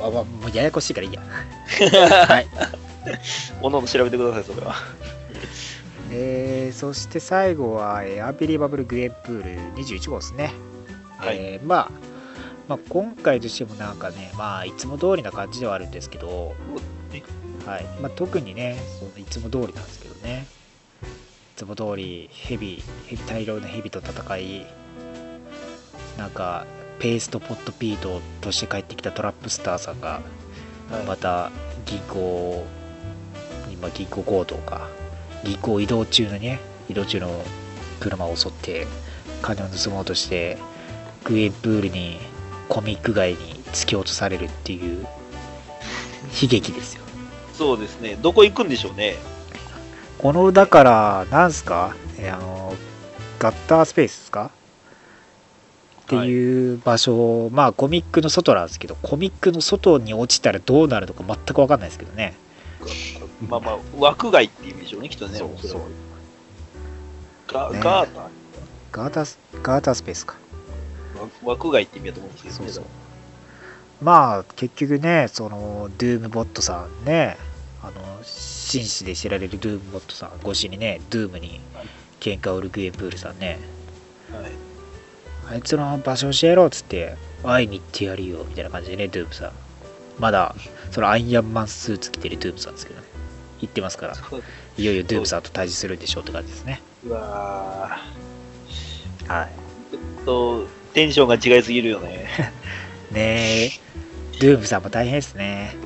[0.00, 1.20] もうややこしいからいいや。
[1.20, 2.46] はい。
[3.62, 4.74] おのおの調べてください、それは。
[6.10, 10.52] えー、そして最後は、えーアンビリバブル・グレープール21号ですね。
[11.18, 11.90] はいえーまあ、
[12.68, 16.54] まあ、今回としてもなんかね、まあ、いつも通りな感じではあるんですけど、
[17.66, 20.46] はいまあ、特にねそのいつも通りなんですけどね。
[21.54, 22.82] いつも通りヘビ、
[23.28, 24.66] 大量のヘビと戦い、
[26.18, 26.66] なんか、
[26.98, 30.20] ペーストポットピートとして帰ってきたトラップスターさんが、
[30.90, 31.52] はいまた
[31.86, 32.66] 銀行
[33.72, 34.88] 今銀行強盗か
[35.44, 37.30] 銀行移動中のね移動中の
[38.00, 38.86] 車を襲って
[39.40, 40.58] 金を盗もうとして
[41.22, 42.18] グエンプールに
[42.68, 45.04] コミック街に突き落とされるっていう
[46.42, 47.04] 悲劇ですよ
[47.54, 48.16] そうですね。
[48.20, 49.14] どこ行くんでしょうね。
[50.24, 51.94] このだからなんすか？
[52.18, 52.72] えあの
[53.38, 54.50] ガッタースペースですか？
[56.04, 62.32] っていう場所、まあコミックの外なんですけどコミックの外に落ちたらどうなるのか全く分かんないですけどね。
[63.46, 65.36] まあまあ、枠外っていう意味でしょうね、きっとね。
[65.36, 65.80] そうそう。
[67.46, 67.80] ガね。
[67.82, 68.28] ガーター。
[68.92, 70.36] ガータースガータースペースか。
[71.42, 72.72] 枠外って意味だと思うんですけどね。
[72.72, 72.84] そうそう。
[74.02, 77.36] まあ結局ねそのドゥームボットさんね
[77.82, 77.92] あの
[78.64, 81.60] 紳士で知られるドゥームボットさん越しにねドゥームに
[82.18, 83.58] 喧嘩を売るグエンプールさんね。
[84.32, 85.54] はい。
[85.54, 89.52] あいつの場所教えろっつって会いに行ってやるよみたいな感じでねドゥームさん。
[90.18, 90.54] まだ
[90.90, 93.06] そのアイアンマンスーツ着てるドゥームさんですけどね。
[93.60, 94.14] 言ってますから。
[94.78, 96.80] いよいよドゥームさんと対峙するんでしょうって感じですね。
[97.06, 97.98] うわ
[99.28, 99.48] はい。
[99.90, 102.26] ーちょっと、テンションが違いすぎるよね。
[103.12, 103.70] ねえ。
[104.40, 105.76] ドゥームさんも大変ですね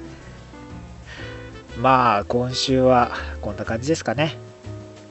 [1.81, 4.37] まあ今週はこんな感じですかね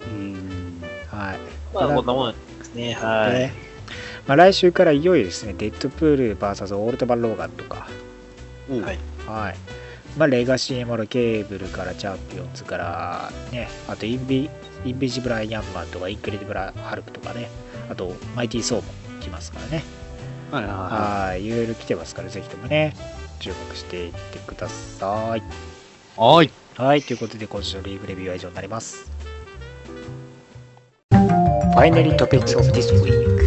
[0.05, 0.81] うん。
[1.09, 1.39] はい
[1.73, 2.93] まあ、こんなもんですね。
[2.93, 3.67] はでい。
[4.27, 7.87] まあ、来週からいよいよですね、デッドプール VS オールドマン・ローガンとか、
[8.69, 8.81] はい。
[9.25, 9.55] はい。
[10.17, 14.49] まあ、レガシーモルケーブルからチャンピオンズからね、あとインビ
[14.83, 17.49] インビジブル・アイアンマンとかインクレディブル・ハルクとかね、
[17.89, 18.91] あとマイティー・ソーも
[19.21, 19.83] 来ますからね。
[20.51, 20.71] はいは
[21.29, 21.45] はい。
[21.45, 22.95] いろいろ来てますから、ぜひともね、
[23.39, 25.76] 注目していってください。
[26.17, 26.19] い。
[26.19, 26.51] はい。
[26.75, 27.01] はい。
[27.01, 29.09] ということで、今週のリーグレビューは以上になります。
[31.75, 33.37] Finally Topics of this week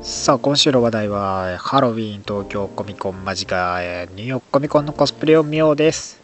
[0.00, 6.20] さあ今週の話題はハロウィン東京コミコン間近えーニューヨークコミコンのコスプレを見ようです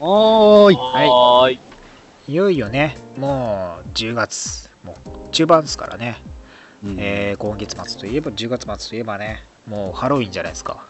[0.00, 0.76] おーい。
[0.76, 1.60] はーい。
[2.28, 6.22] いよいよねもう10月もう中盤ですからね、
[6.98, 10.86] えー今月末といえば10月末といえばねもうハロウィンじゃないですか。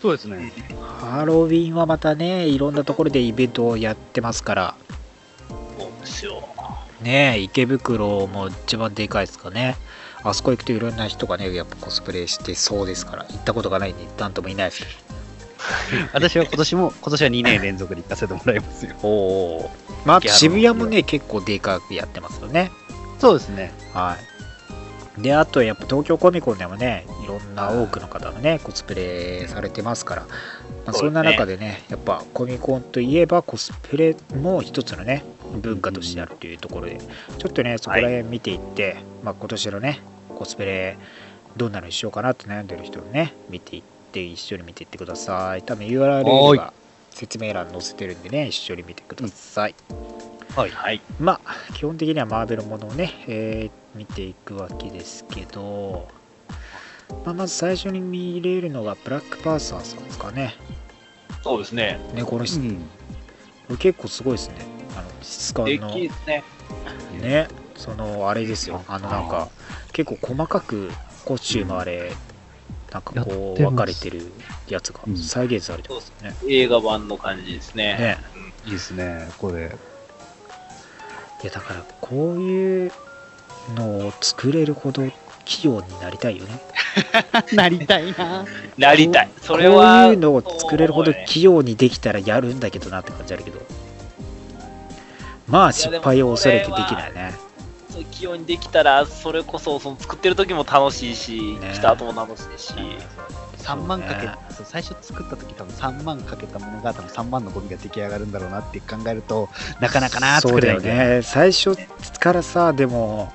[0.00, 0.52] そうですね。
[1.00, 4.74] ハロウィンはまたねいろんなところでイベントをやってますから。
[5.78, 6.48] そうですよ。
[7.02, 9.76] ねえ池袋も一番でかいですかね。
[10.22, 13.24] あそこ行くといろんな人がねやっぱコスプレしてそうですから。
[13.24, 14.82] 行ったことがないんでなんともいないです。
[14.82, 14.86] け
[16.12, 18.94] 私は今年も、今年は2年連続で行かせてもらいますよ。
[19.02, 19.10] どお
[19.58, 19.70] お
[20.04, 22.70] まあ渋谷もね結構でかくやってますよね。
[23.18, 23.72] そうですね。
[23.92, 24.35] はい
[25.18, 30.28] であとやっぱ東京コミコンでもねいろんな多くの方がねコスプレされてますから、ま
[30.88, 35.24] あ、そんな中でねやっぱコミコンといえばコスプレも一つのね
[35.62, 36.98] 文化としてあるというところで
[37.38, 40.00] ちょっとねそこら辺見ていって、まあ、今年のね
[40.34, 40.98] コスプレ
[41.56, 45.62] どんなのにしようかなって悩んでる人をね見ていって一緒に見ていってください。
[45.62, 46.58] 多分 URL はい。
[46.58, 46.72] が
[47.10, 49.74] 説明欄に載せてるんでね一緒に見てください、
[50.54, 50.70] はい。
[50.70, 51.00] はい。
[51.18, 56.08] まあ基本的にはマーベルものをね、えー見ていくわけですけど、
[57.24, 60.54] まあ、まず最初に見れるのがブラックパーサーさんですかね。
[61.42, 61.98] そうですね。
[62.14, 62.76] ねこの人、うん。
[62.76, 62.80] こ
[63.70, 64.54] れ結構すごいですね。
[64.96, 66.44] あの質感でのきですね。
[67.20, 68.84] ね、そのあれですよ。
[68.88, 69.48] あのなんか
[69.92, 70.90] 結構細かく
[71.24, 72.12] コスチュームあれ、
[72.92, 74.32] なんかこやう分かれてる
[74.68, 76.36] やつがうん再現されてますよね。
[76.48, 77.96] 映画版の感じですね。
[77.96, 78.18] ね
[78.66, 79.28] いいですね。
[79.38, 79.72] これ。
[81.42, 82.92] いやだからこういう
[83.74, 85.02] のを作れるほど
[85.44, 86.60] 器用になりたいよね。
[87.54, 88.44] なりたいな。
[88.76, 89.28] なりたい。
[89.40, 90.04] それは。
[90.04, 93.60] こういうのを作れるほど器用にできたらやるんだけどなって感じあるけど
[95.46, 97.34] まあ失敗を恐れてできないね
[98.16, 102.74] 器用にできたら、それこそその作ってる時も楽しいし、ね来た後も楽しいし、
[103.66, 104.36] 3万かけ、そうね。
[104.64, 109.48] 最初作った時多分3万かけたものが多分3万のゴミが出来上がるんだろうなって考えると
[109.80, 111.20] なかなかなそうだよね。
[111.22, 111.76] 最初
[112.20, 113.32] からさでも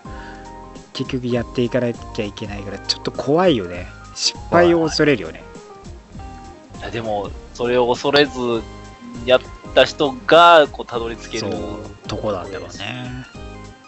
[0.94, 3.88] 結局やっていかなきゃいけないからちょっと怖いよね。
[4.16, 5.44] 失敗を恐れるよね。
[6.80, 6.84] い。
[6.84, 8.32] やでも、それを恐れず
[9.26, 9.42] やっ
[9.76, 11.48] た人がこうたどり着ける。
[12.08, 13.26] とこなんだろうね。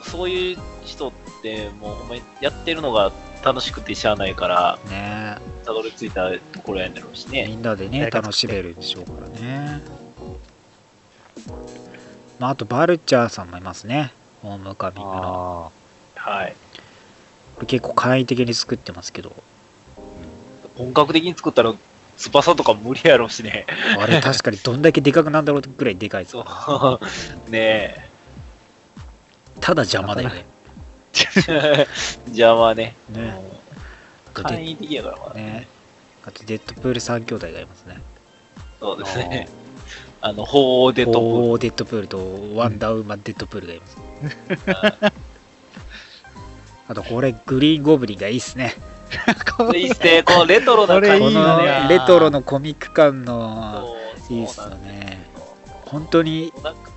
[0.04, 1.96] そういう人って、もう
[2.44, 3.12] やってるのが
[3.44, 7.56] 楽しくてしゃあないから、ねたどり着いたところやねんろうしみね。
[7.56, 9.82] んなでね楽しめるでしょうからね
[12.40, 15.72] まああとバルチャーさんもいますねホームカミングの
[16.18, 16.56] あはい。
[17.56, 19.34] これ結構簡易的に作ってますけど
[20.76, 21.74] 本格的に作ったら、
[22.18, 23.68] 翼とか無理やろうしね。
[24.00, 27.00] あれ確かにどんだけでかくなんだろうぐらいでかいですそよ
[27.48, 27.52] う。
[27.52, 28.10] ね
[29.62, 30.53] ただ邪魔だよねえ。
[32.28, 32.96] 邪魔ね。
[33.10, 33.40] ね
[34.34, 35.68] 簡易的やからまだね
[36.26, 38.02] あとデッドプール3兄弟がいますね
[38.84, 39.48] そうですね。
[40.20, 42.18] あの、 ホーデッドプーオーデッドプールと
[42.54, 43.98] ワンダーウーマンデッドプールがいます。
[46.90, 48.76] あとこれグリーンゴブリンがいいっすね。
[49.72, 49.80] ル。
[49.80, 53.96] いいっすね、このレトロな感こじこれいいのねレトロのコミック感の
[54.30, 55.30] いいっすよね。
[55.86, 56.52] 本当に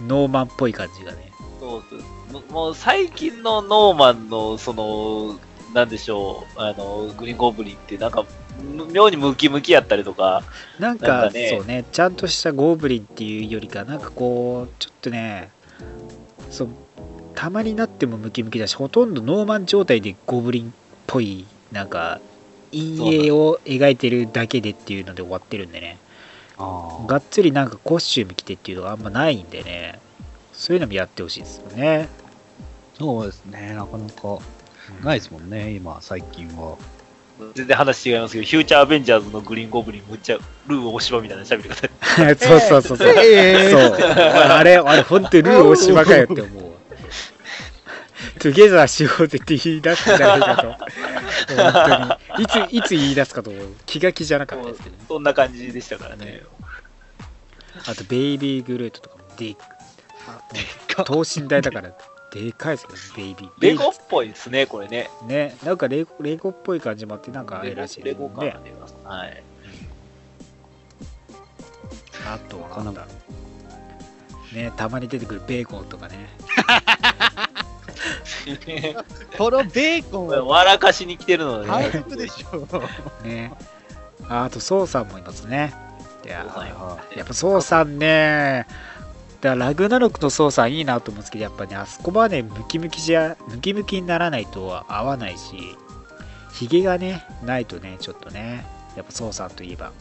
[0.09, 1.31] ノーマンっぽい感じがね。
[1.61, 5.39] そうそうももう最近のノーマンの、その、
[5.75, 8.25] なんでしょう、あの、グリーンゴブリンって、なんか、
[8.75, 10.43] む妙にムキムキやったりとか、
[10.79, 11.51] なんかなんかね。
[11.51, 15.51] そうね、ちゃんとしたゴブリンっていうよりか、なんかこう、ちょっとね、
[16.51, 16.69] そう、
[17.35, 20.73] たまになってもムキムキだし、ほとんどノーマン状態でゴブリンっ
[21.07, 22.21] ぽい、なんか、
[22.73, 25.99] 陰影を描いてるだけでっていうので終わってるんでね、
[26.59, 30.01] あがっつりなんかコスチューム着てっていうのがあんまないんでね、
[30.53, 32.09] そういうのもやってほしいですよね。
[32.99, 34.39] そうですね、なかなか
[35.03, 36.77] ないですもんね、今、最近は。
[37.55, 41.87] 全然話違いますけど、フューチャーアベンジャーズのグリーンゴブリン、むっちゃルー大芝みたいな喋り方。
[42.47, 43.09] そうそうそうそう。
[43.09, 43.99] えそう。
[44.01, 46.77] あれ、あれ、本当にルー大島かよって思うわ。
[48.41, 50.63] トゥゲザーしようぜって言い出すんじゃないかと。
[51.55, 52.45] 本当に。
[52.45, 53.75] いつ、いつ言い出すかと思う。
[53.85, 55.05] 気が気じゃなかったですけどね。
[55.07, 56.43] そんな感じでしたからね。
[57.87, 59.55] あと、ベイビーグルートとかもで
[61.05, 61.93] 等身大だから、
[62.37, 63.51] でかいですよね、ベイビー。
[63.61, 65.09] レゴっぽいですね、これね。
[65.27, 68.69] ね、なんかレゴレゴっぽい感じもあって、なんかあれらしいレゴですね感が。
[68.69, 68.95] 出ます。
[69.05, 69.43] はい。
[72.27, 73.09] あとはなんだろ
[74.53, 74.55] う。
[74.55, 76.29] ね、たまに出てくるベーコンとかね。
[79.37, 81.73] このベーコンは笑かしに来てるので、ね。
[81.73, 82.67] ハイプでしょ。
[83.25, 83.53] ね。
[84.29, 85.75] ああと、ソウさんもいますね。
[86.25, 86.45] いや
[87.17, 88.67] やっぱソウさんね、
[89.47, 95.79] だからラグナロクのソウさんいいなと思うんですけど、やっぱね、あそこまでムキムキじゃ、ムキムキにならないと合わないし、
[96.53, 98.67] ヒゲがね、ないとね、ちょっとね、
[98.97, 99.93] やっぱソウさんといえば、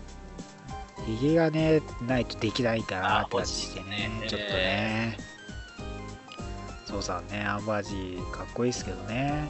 [1.06, 5.18] ヒゲがね、ないとできないかなって感じしてね、ねちょっとね、
[6.88, 9.48] ソウさんね、アンバージーかっこいいですけどね。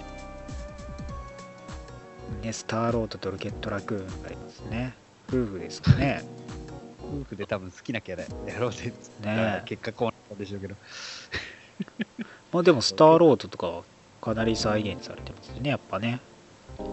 [2.44, 4.94] ね、スターロードとロケットラクーンがいますね。
[5.30, 6.22] 夫婦ですかね。
[7.22, 10.76] 夫婦で多分好きなキャラやろうぜっつったね結果こうなったんでしょうけど。
[12.52, 13.84] まあでもスターロードとかは
[14.22, 16.20] かなり再現されてますね、やっぱね。
[16.80, 16.86] ロ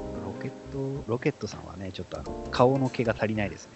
[0.42, 3.68] ケット、ロケットさんはね、ちょっとあの顔の毛が足りないです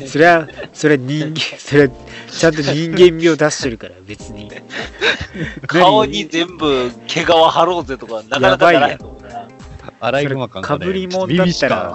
[0.00, 0.06] ね。
[0.06, 4.50] それは、それは人間、それちゃんと人間味を出してるから、別に。
[5.66, 9.25] 顔に全部毛皮貼ろうぜとか、なかなかならへんと思う。
[10.00, 11.94] アライグマ感かぶりもんだったら、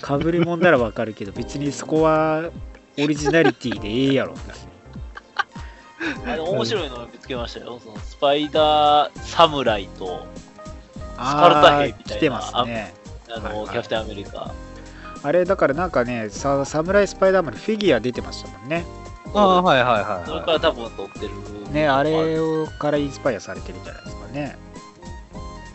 [0.00, 2.50] かぶりもんならわかるけど、別にそこは
[2.98, 4.34] オリジナリティでええやろ。
[6.26, 7.80] あの面白いのを見つけましたよ。
[7.82, 10.26] そのスパイダー侍と、
[11.16, 12.94] あカルタ兵みたいな来てますね。
[13.28, 14.50] あの、はいはいキャプテンアメリカ。
[15.24, 18.84] あれ、だからなんかね、さサムライスパイダーマンのフィギュア出てましたもんね。
[19.34, 21.30] ああ、はいはいはい、それはから多分撮ってる。
[21.72, 24.58] ね、あれをからインスパイアされてるんじゃないですかね。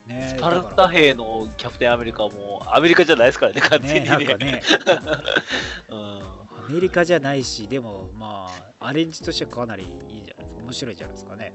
[0.08, 4.62] ねスパルタ兵のキャプテンアメリカもアメリカじゃないですからね、完全ね、になんかね、
[5.90, 6.38] うん。
[6.68, 8.48] アメリカじゃないし、でもま
[8.80, 10.64] あ、アレンジとしてはかなりいいじゃないですか。
[10.64, 11.54] 面白いじゃないですかね。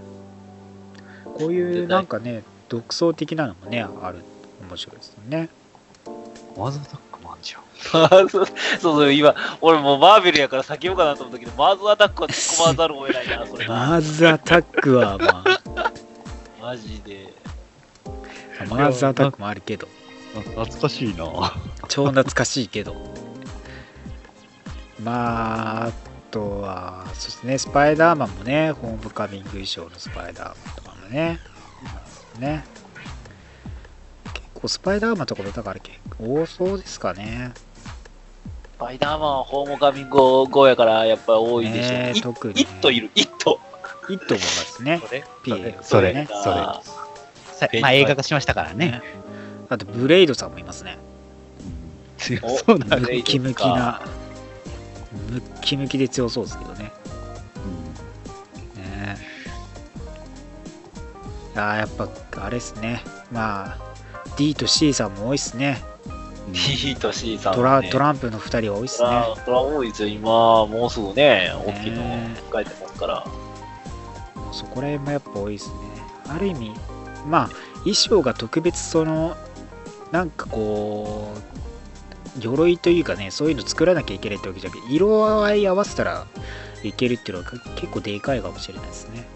[1.24, 4.18] こういうなんかね、独創的なのもね、ある。
[4.68, 5.48] 面白いですよね。
[6.56, 6.58] い。
[6.58, 7.62] マザータックもあんじゃん。
[8.28, 8.46] そう
[8.80, 13.74] そう、今、俺もうマーベルやから避けようかなと思ったけど、マーズアタックは突っ込まざるを得ないな、それが。
[13.74, 15.44] マーズアタックはま
[16.62, 17.41] マジで。
[18.60, 19.88] あ、マーズアタックもあるけど、
[20.34, 21.24] 懐かしいな。
[21.88, 22.94] 超懐かしいけど。
[25.02, 25.92] まあ、あ
[26.30, 31.40] とは、そうですね、スパイダーマンもね、ホームカミング衣装のスパイダーマンとかもね、
[32.38, 32.64] ね。
[34.32, 37.52] 結構スパイダーマンとかもだから結構多そうですかね。
[37.54, 41.98] スパイダーマンはホームカミング後やからやっぱ多いでしょう。
[41.98, 43.60] ねい特にイットいる、イット。
[44.08, 45.00] いいと思いますね。
[45.04, 45.24] それ
[45.82, 47.01] それねそれあさ
[47.80, 49.02] まあ映画化しましたからね。
[49.68, 50.98] あと、ブレイドさんもいますね。
[52.42, 52.96] おそうな。
[52.96, 54.00] ムキムキな、
[55.30, 56.92] ムッキムキで強そうですけどね。
[58.76, 59.16] ね
[61.54, 62.08] あーやっぱ
[62.44, 63.02] あれですね。
[63.30, 63.78] まあ、
[64.36, 65.82] D と C さんも多いっすね。
[66.46, 69.14] うんー T と C さんね、ラトランプの2人は多いっすトね。
[69.14, 73.24] ラトラ多いですよ、今、もうすぐね、大きいのね書いてますから。
[74.52, 75.74] そこら辺もやっぱ多いっすね。
[76.28, 76.74] ある意味、
[77.26, 77.48] まあ、
[77.80, 79.36] 衣装が特別その、
[80.10, 81.32] なんかこ
[82.36, 86.26] う、鎧というかね、そういうの作らなきゃいけないってわけじゃなくて、色合い合わせたら
[86.82, 89.26] いけるっていうのは結構でかいかもしれないですね。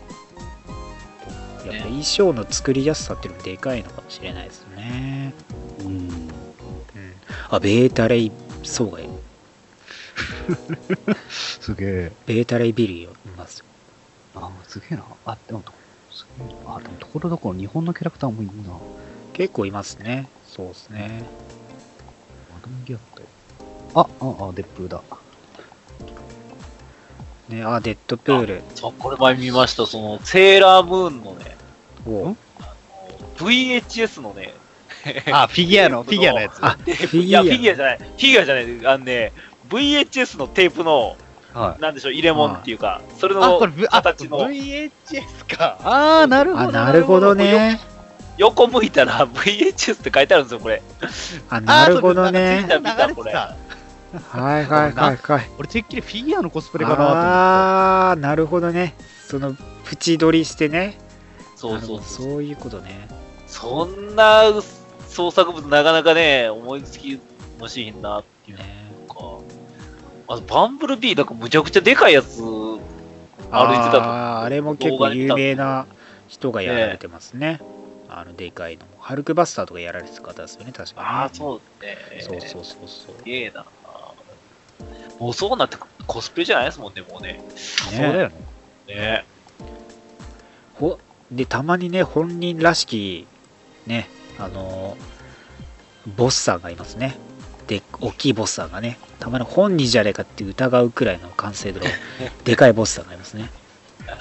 [1.66, 5.34] やっぱ衣装の作りやすさっていうのもでかいのかもしれないですね。
[5.80, 5.88] うん。
[5.88, 6.28] うん。
[7.50, 8.32] あ、ベータレイ、
[8.62, 9.08] そうがいい。
[11.28, 12.12] すげえ。
[12.24, 13.64] ベータレイビリーをいますよ。
[14.34, 15.04] あ、すげえな。
[15.24, 15.64] あ、でも、
[16.66, 18.76] あ、でも、ところどころ日本のキャラクターもいいな。
[19.32, 20.28] 結構いますね。
[20.46, 21.22] そうですね。
[22.52, 23.22] マドンギャット。
[23.94, 25.02] あ、あ、あ、デップだ。
[27.48, 28.62] ね、あ、デッドプール。
[28.74, 31.56] そう、これ前見ました、その、セーラームーンのね、
[32.06, 32.38] おん
[33.36, 34.54] ？VHS のね、
[35.30, 36.58] あ、フィギュアの、 フィギュアのやつ。
[36.60, 39.32] あフィギュアいや、フィギュアじゃない、フィギュアじゃない、あのね、
[39.68, 41.16] VHS のテープの、
[41.56, 41.80] はい。
[41.82, 43.58] なんでしょう、入れ物っていうか、それあ、の
[43.90, 45.78] 形の、VHS か。
[45.82, 46.72] あー、なるほあ、ど。
[46.72, 47.80] なるほどね。
[48.36, 50.82] 横向いたら VHS って書いてあるんですよ、これ。
[51.48, 52.66] あ、なるほどね。
[52.68, 53.56] そう流れてた。
[54.30, 55.50] はいはいはいはい。
[55.58, 57.18] 俺、てっきりフィギュアのコスプレかなと思って。
[57.20, 58.94] あー、なるほどね。
[59.26, 59.56] その、
[59.90, 60.98] 縁取りしてね。
[61.56, 62.26] そうそうそう。
[62.30, 63.08] そういうことね。
[63.46, 64.42] そんな
[65.08, 67.18] 創作物なかなかね、思いつき
[67.58, 68.85] もしひんなっていうね
[70.26, 70.34] か。
[70.34, 75.86] まず、バンブルビー、なんかむちゃくちゃでかいやつ、歩いてたとあーあれも結構有名な
[76.28, 77.60] 人がやられてますね。
[78.08, 78.92] あの、でかいのも。
[78.98, 81.12] ハルクバスターとかやられてた方ですよね、確かに、ね。
[81.12, 82.40] ああ、そうですね。
[82.40, 83.16] そうそうそうそう。
[83.18, 83.64] すげえな。
[85.18, 87.40] もうそうなってコスプレじゃないですもんね、もうね。
[87.56, 88.34] そうだよね。
[88.86, 89.24] ね
[90.74, 90.98] ほ
[91.30, 93.26] でたまにね本人らしき
[93.86, 94.08] ね
[94.38, 94.96] あの
[96.16, 97.18] ボスさんがいますね
[97.66, 101.86] で大きいボスさんがねたまに本人じゃねえかって疑うくらいの完成度の
[102.44, 103.50] でかいボスさんがいますね。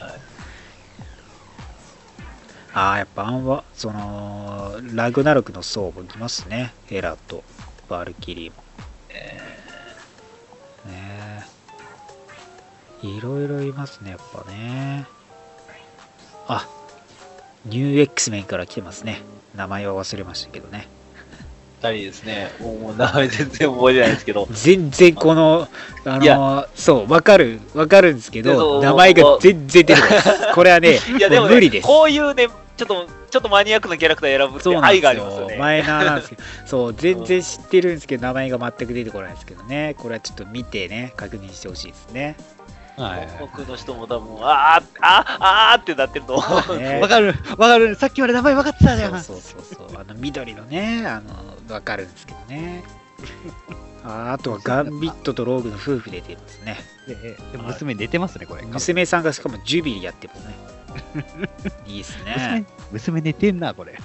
[2.73, 6.73] ああやっぱアンワそのラグナロクの層もいますね。
[6.89, 7.43] エラと
[7.87, 8.57] バルキリーも。
[10.91, 11.43] ね
[13.03, 13.07] え。
[13.07, 15.05] いろいろいますねやっぱね。
[16.47, 16.67] あ
[17.65, 19.21] ニュー X メンから来てますね。
[19.55, 20.87] 名前は忘れましたけどね
[21.82, 22.51] 二人ですね。
[22.59, 24.47] もう名前全然覚えてないですけど。
[24.51, 25.67] 全然この
[26.05, 31.88] あいのそうわかるわかるんですけど名前が全然出てこないこれはねいや、でも、ね、無理です。
[31.88, 32.47] こういうね、
[32.78, 35.55] ちょっと、ちょっとマニアックなキャラクター選ぶって愛がありますよね。
[35.55, 36.41] よマイナーなんですけど。
[36.65, 39.95] そう全然知ってるんですけど名前が全く出てこないですけどね。
[39.97, 42.36] これはちょっと見てね確認してほしいですね
[42.97, 43.27] はい。
[43.39, 46.77] 僕の人も多分、あー、あー、あーってなってると思う。
[46.79, 46.99] ね。
[46.99, 47.95] わかる、わかる。
[47.95, 49.21] さっきまで名前分かってたじゃん。
[49.21, 49.99] そうそうそうそう。
[49.99, 52.83] あの緑のねあのわかるんですけどね。
[54.05, 56.77] ああとはガンビットとローグの夫婦で出てますね。
[57.07, 57.15] で
[57.51, 58.61] でも娘出てますね、これ。
[58.63, 60.55] 娘さんがしかもジュビリやってますね。
[61.87, 62.65] いいですね。
[62.91, 63.99] 娘娘寝てんな、これ。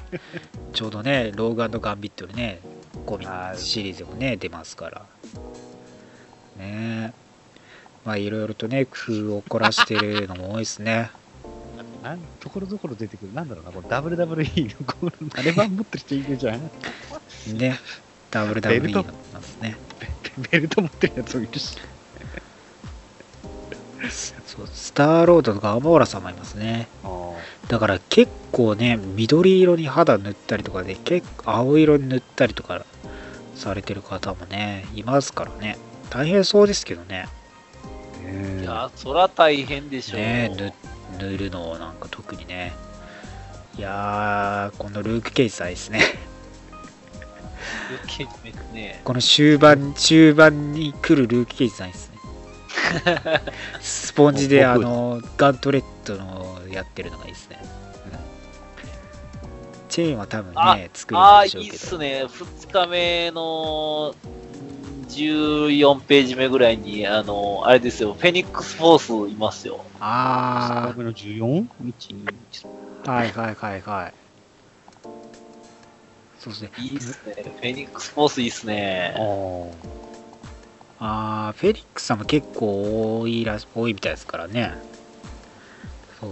[0.73, 2.61] ちょうどねローグガンビットでね
[3.07, 3.27] コミ
[3.57, 5.03] シリーズもね出ますから。
[6.57, 7.13] ね
[8.05, 11.11] まあいろいろとね工夫を凝らしてるのも多いですね。
[12.03, 13.33] なんところどころ出てくる。
[13.35, 16.71] なんだろうな、この WWE のこのあれ版持ってる人いるじゃん。
[17.59, 17.79] ね。
[18.31, 19.77] WWE のますね。
[20.51, 21.77] ベルト持ってるやつもいるし。
[24.47, 26.89] そうスターロードとかアモーラさんもいますね。
[27.69, 32.85] だから結構ね緑色に肌塗ったりとかで結構青色に塗ったりとか
[33.55, 35.77] されてる方もねいますからね。
[36.09, 37.29] 大変そうですけどね
[38.61, 40.17] いや、そら大変でしょ。
[40.17, 40.21] う。
[40.21, 40.51] ね
[41.19, 42.73] 塗塗るのをなんか特にね。
[43.77, 46.01] いやーこのルーク・ケイジさんですね。
[47.91, 49.01] ルーキージですね。
[49.05, 52.19] この終盤終盤に来るルーク・ケイジさんですね。
[53.81, 57.59] スポンジであのガントレットのやってるのがいいですね。
[59.89, 61.75] チェーンは多分あね作るああ、いんでしょうけど。
[61.75, 62.25] いっすね。
[62.25, 64.15] 2日目の
[65.11, 69.85] 14ページ目ぐらいに、あの、あれですよ、フェニックスフォースいますよ。
[70.01, 71.67] あの 14?
[71.85, 72.69] 1、
[73.07, 74.15] あはいはいはいはい。
[76.39, 76.71] そうですね。
[76.79, 77.35] いいっすね。
[77.43, 79.15] フェニックスフォースいいっすね。
[81.03, 84.75] ああフェリックスさんも結構多いらし多いみたいですからね。
[86.21, 86.31] そう。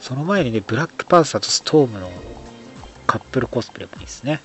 [0.00, 2.10] その前にねブラックパンサーとストームの
[3.06, 4.40] カップルコスプレもいいですね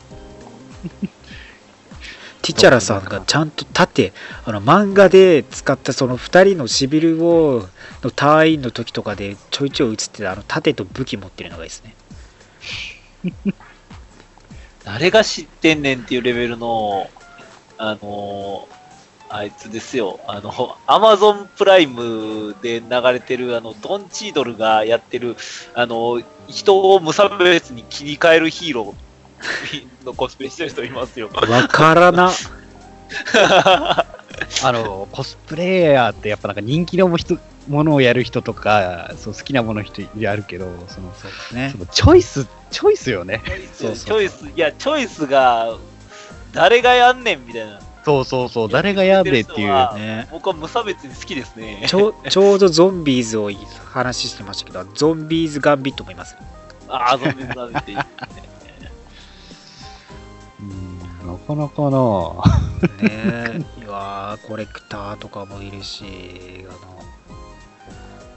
[2.48, 4.14] ティチャラさんがちゃんと盾
[4.46, 11.94] あの漫画で使ったその2人のシビルウォーの隊員の時とかでちょいちょい映ってたあの盾と武器持ってるのがいいですね
[14.86, 17.10] 誰が知ってんねんっていうレベルの、
[17.78, 18.70] あの
[19.28, 20.22] あいつですよ。
[20.26, 25.36] あの、アマゾンプライムで流れてる、あの、ドンチードルがやってる、
[25.74, 29.07] あの、人を無差別に切り替えるヒーロー
[30.06, 31.30] のコスプレしてる人いますよ。
[31.34, 32.32] わからな
[34.64, 37.38] あの、コスプレイヤーってやっぱなんか人気の人
[37.68, 43.42] ものをやる人とか、そう好きなもの人やるけど、その、そうですねチョイス、チョイスよね。
[43.74, 45.78] そうそうチョイス、いや、チョイスが、
[46.54, 47.80] 誰がやんねんみたいな。
[48.04, 49.72] そうそうそう、誰がやべえっていう。
[49.72, 51.84] あね僕は無差別に好きですね。
[51.88, 53.52] ちょちょうどゾンビーズを
[53.92, 56.38] 話してましたけど、ゾンビーズガンビットもいます。
[56.88, 58.47] ああ、ゾンビズなんていいですね。
[61.50, 62.00] うんなかなかな。
[63.02, 66.72] ねえ、いやーコレクターとかもいるし、あ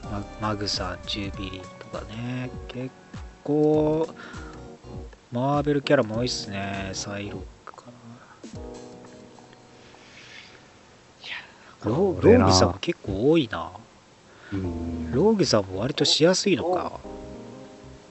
[0.08, 2.90] の、ママグさん、ジュビリーとかね、結
[3.44, 4.08] 構、
[5.32, 7.92] マーベルキャラも多いっすね、サイロックかな。
[11.84, 13.70] ロローグさんも結構多いな。
[14.52, 15.12] うん。
[15.12, 17.00] ローグさんも割としやすいのか。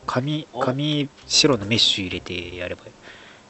[0.07, 0.59] 髪、お。
[0.59, 2.83] 髪、白のメッシュ入れてやれば、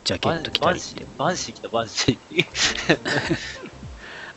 [0.03, 2.45] ジャケバンット着たバンシーりって。、バンシー来た、バンシー。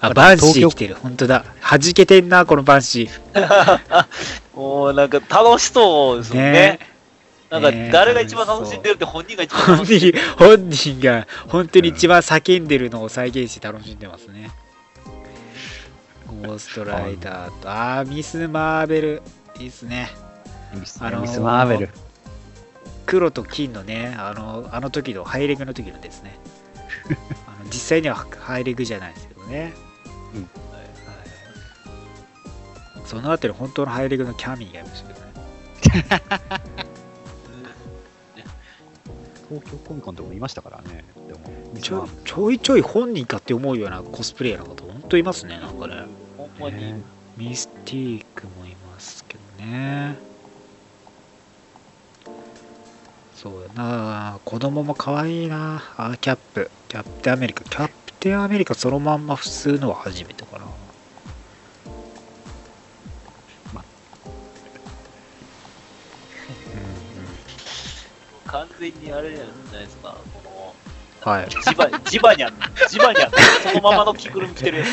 [0.00, 0.96] あ、バンシー来てる。
[0.96, 1.44] 本当だ。
[1.60, 4.06] 弾けてんな、このバンシー。
[4.54, 6.52] もうなんか楽しそうですよね。
[6.52, 6.78] ね
[7.50, 10.18] なんかね誰が一番楽しんでるって本人が一番本楽しんでる。
[10.18, 14.50] 人、本人が本当に一番叫んでるのを再現して楽しんでますね。
[16.26, 19.22] ゴーストライダーと、あー、ミス・マーベル。
[19.60, 20.10] いいっすね。
[20.74, 21.90] ミスあのーミスマーベル。
[23.06, 26.38] 黒と金のね、あの、あの時のハイレグの時のですね。
[27.46, 29.72] あの実際にはハイレグじゃないですけどね。
[30.34, 30.82] うんはい
[33.04, 35.32] その後に本当のハイレグのキャミーがいましたけどね。
[39.50, 41.04] 東京コミコンとかもいましたからね。
[41.28, 41.40] でも、
[41.78, 46.06] ちょちょいちょい本人かって思うようなコスプレイヤーの方、本当いますね、なんかね。
[46.38, 46.76] ほんまに。
[46.76, 47.02] ね
[47.36, 50.16] ミスティークもいますけどね。
[53.42, 56.70] そうだな子供も可愛いなあキャップ。
[56.86, 57.64] キャプテンアメリカ。
[57.64, 60.66] キャプテンアメリカそのまんま普通のは初めてかな。
[63.74, 63.84] ま
[68.46, 70.16] 完全にあれじゃないですか。
[70.44, 70.74] こ
[71.26, 71.48] うんうん、はい。
[71.50, 72.54] のジバ、ジバニャン、
[72.88, 73.30] ジバニャン、
[73.72, 74.84] そのままの着ぐるみ着てるや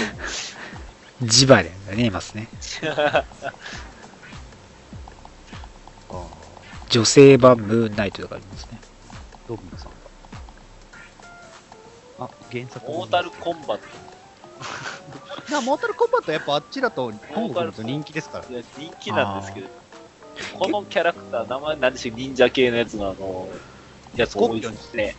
[1.22, 2.48] ジバレンがね、いますね。
[6.90, 8.82] 女性版ムーンナイトとかありますね。
[9.46, 9.92] ードミノさん
[12.18, 12.26] が。
[12.26, 12.86] あ、原作。
[12.92, 13.80] モータルコンバッ
[15.52, 18.44] な モータルコンバットはやっぱあっちだと本国だと人気ですから。
[18.44, 19.68] ト、いや人気なんですけど、
[20.58, 23.48] このキャラクター、名前なんでしょう、忍者系のやつのあの、
[24.16, 25.16] やつ多いですね。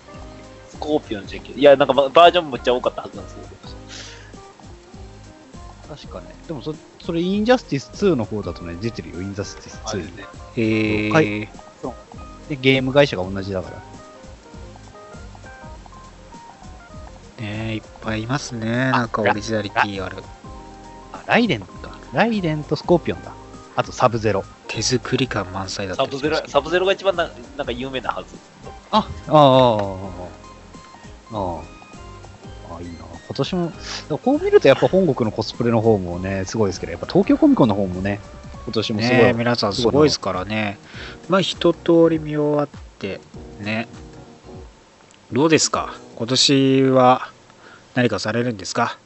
[0.68, 3.59] スコーピオンじゃけど、いや、なんかまバージョンめっちゃ多かったはずなんですけど。
[5.90, 6.36] 確かね。
[6.46, 10.16] でもそ、それ、インジャスティス2の方だとね、出てるよ、インジャスティス2。
[10.16, 10.24] ね。
[10.56, 11.12] へー。
[11.12, 11.48] はい
[12.48, 13.82] で、ゲーム会社が同じだから。
[17.38, 18.90] ねいっぱいいますね。
[18.90, 20.16] なんかオリジナリティある。
[21.12, 21.96] あ、ライデンか。
[22.12, 23.32] ライデンとスコーピオンだ。
[23.76, 24.44] あと、サブゼロ。
[24.66, 28.34] 手作り感満載だったサブゼロ、サブゼロが一番ななんか有名なはず。
[28.90, 29.38] あ、ああ、ああ、
[31.32, 32.74] ああ。
[32.74, 33.09] ああ、いいな。
[33.30, 33.72] 今年も、
[34.18, 38.18] こう見るとやっぱ本国のコスプレの方もね、すごいですけど、やっぱ東京コミコンの方もね、
[38.64, 39.18] 今年もすごい。
[39.18, 40.78] ね皆さんすごいですからね。
[41.28, 43.20] まあ一通り見終わって、
[43.60, 43.86] ね。
[45.30, 45.94] どうですか？
[46.16, 47.30] 今年は
[47.94, 48.98] 何かされるんですか？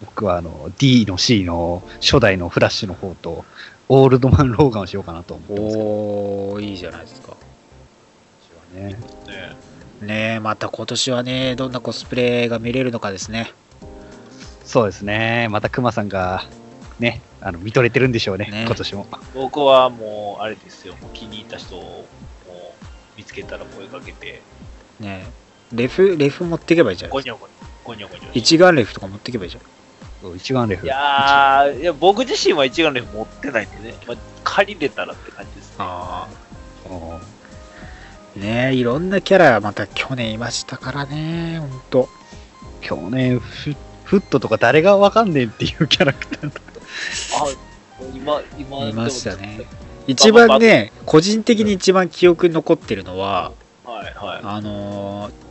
[0.00, 3.44] 僕はあの D の C の初代のフラッシュの方と、
[3.90, 7.36] オールドマン・ローガンをしようかなと思ってますけどおー、いいじゃないですか。
[8.74, 8.98] ね。
[9.26, 9.67] ね
[10.00, 13.52] ねえ、また今年はね、どんなコスプレが見れるのかですね。
[14.64, 15.48] そうですね。
[15.50, 16.44] またクマさんが、
[16.98, 19.06] ね、あの見とれてるんでしょうね、ね今年も。
[19.34, 22.06] 僕はもう、あれですよ、もう気に入った人をもう
[23.16, 24.42] 見つけたら声かけて、
[25.00, 27.36] ねえレフ、レフ持っていけばいいじゃないですか。
[27.36, 27.50] ゴニョ
[27.84, 28.38] ゴニョ、ゴニョゴニョ。
[28.38, 29.60] 一眼レフとか持っていけばいいじゃ
[30.28, 30.36] ん。
[30.36, 30.86] 一眼レフ。
[30.86, 35.76] いやーいや、僕自身は一眼レフ持ってないんでね、まあ、借りれたらって感じですね。
[35.78, 36.28] あ
[36.90, 37.37] うん
[38.38, 42.08] ねえ、いろんなキャラまた去年いましたからね、ほんと。
[42.80, 43.74] 去年フ、
[44.04, 46.60] フットとか誰がわかんねえっていうキャラクターだ
[47.40, 47.46] あ、
[48.14, 49.66] 今、今、いましたね。
[50.06, 53.52] 一番ね、個人的に一番記憶に残ってるのは、
[53.84, 54.40] はいはい。
[54.42, 55.48] あのー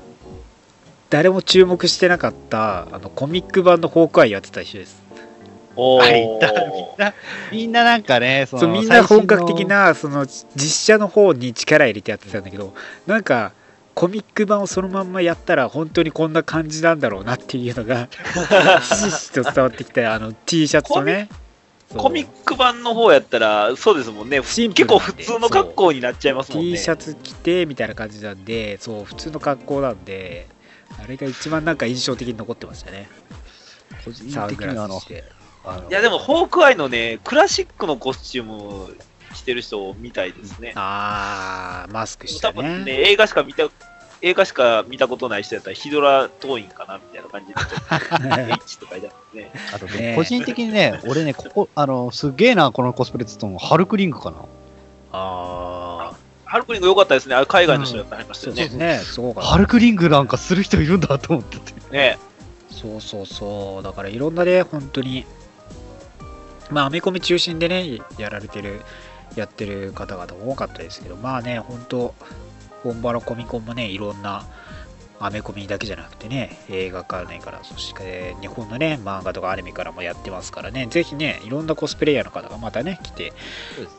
[1.09, 5.01] 誰も注目してなかったあのコミック版のホークアイやってた人です。
[5.78, 7.14] おあたみんな、
[7.52, 12.74] みんななんかね、そそうのみんな本格的なその実写の方に力入れてやってたんだけど
[13.06, 13.54] なんか
[13.94, 18.08] コミック版をそのまんまやったら本当にこんな感じなんだろうなっていうのが
[18.82, 21.30] ひしひしと伝わってきたあの T シャツとね。
[21.95, 24.44] コミック版の方やったら、そうですもんね。
[24.44, 26.72] シンプルなんで結構普通の格好になっちゃいますもんね。
[26.72, 30.48] T シャツ着てみたいな感じなんでそう普通の格好なんで
[31.02, 33.10] あれが一番なんか印象的に残ってましたね。
[34.04, 34.99] 個人的にあの
[35.89, 38.98] いや、でも、ホークアイのね、クラシックのコスチューム
[39.34, 40.73] 着てる人みたいですね。
[40.76, 43.68] あーマスクして多分ねね、映画しか見た
[44.22, 49.61] 映画しか見たことない人やったらヒドラ党員かなみたいな感じになっちゃって、H と書いてあるんですね。
[49.73, 54.38] あとねね個人的にね、俺ね、ここ、あの、すげえな、このコスプレっつっても、ハルクリングかな。
[55.11, 56.15] ああ、
[56.45, 57.35] ハルクリング良かったですね。
[57.35, 58.61] あれ海外の人やったらありましたよね。
[58.64, 61.73] そうですね、すごかったハルクリングなんかする人いるんだと思ってて。
[61.91, 62.18] ね
[62.72, 65.26] そうそうそう、だからいろんなね、本当に、
[66.69, 68.81] まあ、アメコミ中心でね、やられてる、
[69.35, 72.15] やってる方々も多かったですけど、まあね、本当、
[72.84, 74.45] 本場のコミコンもね、いろんな
[75.19, 83.34] アメコミだけじゃなくてね、映画関連から、そして日本のね、漫画とかアニメからもやってますからね、ぜひね、いろんなコスプレイヤーの方がまたね、来て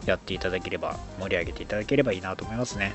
[0.07, 2.95] やっていただければ、盛り上げていただければいいなと思いますね。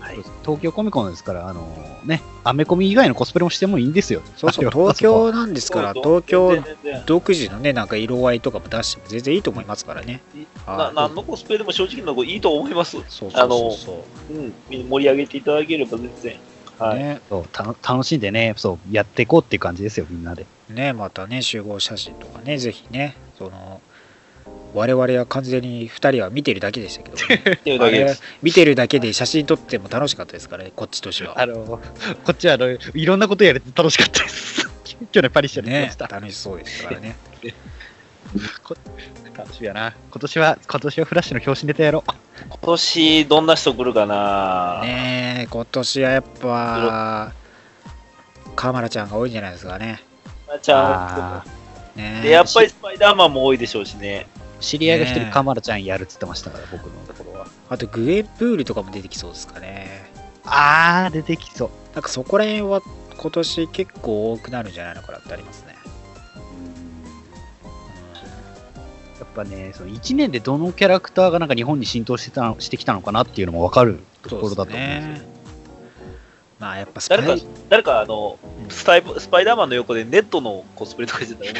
[0.00, 0.16] はい。
[0.44, 1.68] 東京コミコンですから、あの
[2.04, 4.22] ね、アメコミ以外のコスプレもしてもいいんですよ。
[4.36, 6.58] そうそう、東京なんですから、東京
[7.06, 10.20] 独自のね、なんか色合いとかも出しても全然いいと思いますからね。
[10.66, 12.92] なはい何のコスプレでも正直なとこいいと思います。
[12.92, 14.52] そうそうそうそうん。
[14.88, 16.36] 盛り上げていただければ全然。
[16.82, 16.88] う。
[16.88, 16.98] はい。
[16.98, 20.46] ねそう楽しんでね、そう、やっていこうっていう感じですよ、みんなで。
[20.68, 23.80] ね、またね、集合写真とかね、ぜひね、その、
[24.74, 28.16] 我々は完全に2人は見てるだけでしたけど、ね。
[28.42, 31.40] 見てるだけで写真撮っても楽しかったですからね、こっちとしては。
[31.40, 31.80] あの、
[32.24, 34.68] こっちはあの、いろんなことやれて楽しかったです。
[35.10, 36.06] 去年パリッシャでやりまねし、た。
[36.06, 37.16] 楽しそうでしたからね。
[39.36, 39.94] 楽しみやな。
[40.10, 42.12] 今年は、今年はフラッシュの表紙ネタやろう。
[42.48, 44.80] 今年どんな人来るかな？
[44.82, 47.32] ねえ、今年はやっぱ、
[48.56, 50.02] カマラちゃんが多いんじゃないですかね。
[50.60, 51.44] ちゃあ
[51.96, 52.22] ねん。
[52.22, 54.26] で、やっぱりスパイダーマンも多いでしょうしね。
[54.38, 57.46] ー知り合いが一人ねカマラちゃんやるっつってましたから、僕のところは。
[57.68, 60.10] あとグエンプールとかも出てきそうですかね。
[60.44, 61.70] あー、出てきそう。
[61.94, 62.82] なんかそこら辺は
[63.16, 65.71] 今年結構多くなるんじゃないのかなってありますね。
[69.22, 75.28] やっぱね、その1年でどのキャラクターがなんか日本に浸透してたしてきたのかなっていうのも分かるところだと思うんですよ。
[76.58, 77.36] まあやっぱ誰か、
[77.68, 78.38] 誰かあの、
[78.68, 81.52] スタイスパイダーマンの横でネットのコスプレとかしてたら。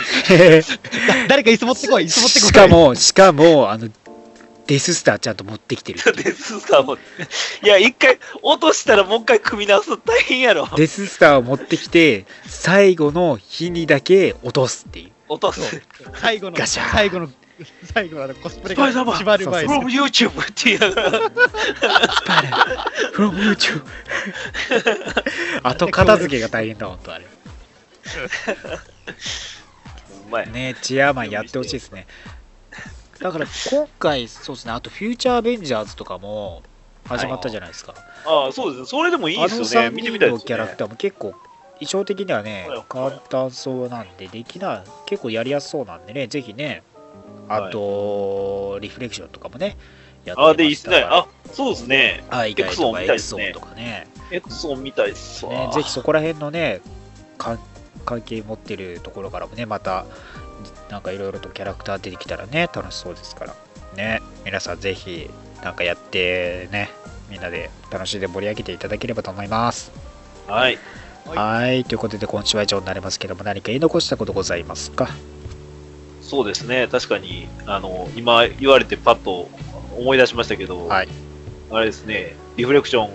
[1.28, 2.48] 誰か椅子持ってこい、椅子持ってこい。
[2.48, 3.88] しかも、しかも、あの、
[4.66, 5.98] デススターちゃんと持ってきてる。
[6.16, 6.94] デススターも。
[6.94, 10.68] いや、一回落としたらもう一回組み直すの大変やろ。
[10.76, 15.10] デススターを持ってきて、最後の日にだけ落とすっていう。
[15.28, 15.82] 落とす。
[16.20, 17.28] 最後の、ガシャー最後の、
[17.92, 21.10] 最後のあのコスプレが縛る前に from YouTube って言いながら。
[21.10, 22.48] バレ
[23.14, 23.84] from YouTube
[25.62, 27.24] 後片付けが大変だ、本当あれ。
[27.24, 27.28] う
[30.30, 30.50] まい。
[30.50, 32.06] ねチェアマンやってほしいですね。
[33.20, 36.62] だから今回、そうですね、あとフューチャーアベンジャーズとかも
[37.04, 37.94] 始まったじゃないですか。
[38.24, 38.86] ああ、そうですね。
[38.86, 39.88] それでもいいあのですよね。
[39.88, 40.38] 3見てみ人たいですよね。
[40.38, 41.34] のキャラクターも結構、
[41.74, 46.82] 衣装的にはねはい、簡単そうなんで、できない、結構やりやすそうなんでね、ぜひね、
[47.48, 49.76] あと、リフレクションとかもね、
[50.24, 50.98] やってああ、でいいっすね。
[50.98, 52.24] ああ、そうですね。
[52.30, 55.52] 海外と X 音かみたいですね音とかね、エクソンみたいっすわ。
[55.52, 56.80] ねぜひそこら辺のね、
[57.38, 57.58] 関
[58.24, 60.06] 係持ってるところからもね、また、
[60.88, 63.54] なんかいろいろとキャラクター出てきたらね、楽しそうですから、
[63.96, 65.28] ね、皆さんぜひ、
[65.62, 66.90] なんかやってね、
[67.30, 69.90] みんなで楽しんで盛り上げていただければと思います。
[70.46, 70.78] はい。
[71.24, 75.08] はい、ということで今週は以上になりますけども、何か言い残したことございますか？
[76.32, 76.88] そうですね。
[76.90, 79.50] 確かに、あの、今言われてパッと
[79.94, 81.08] 思い出しましたけど、はい
[81.70, 83.06] あれですね、リフレクション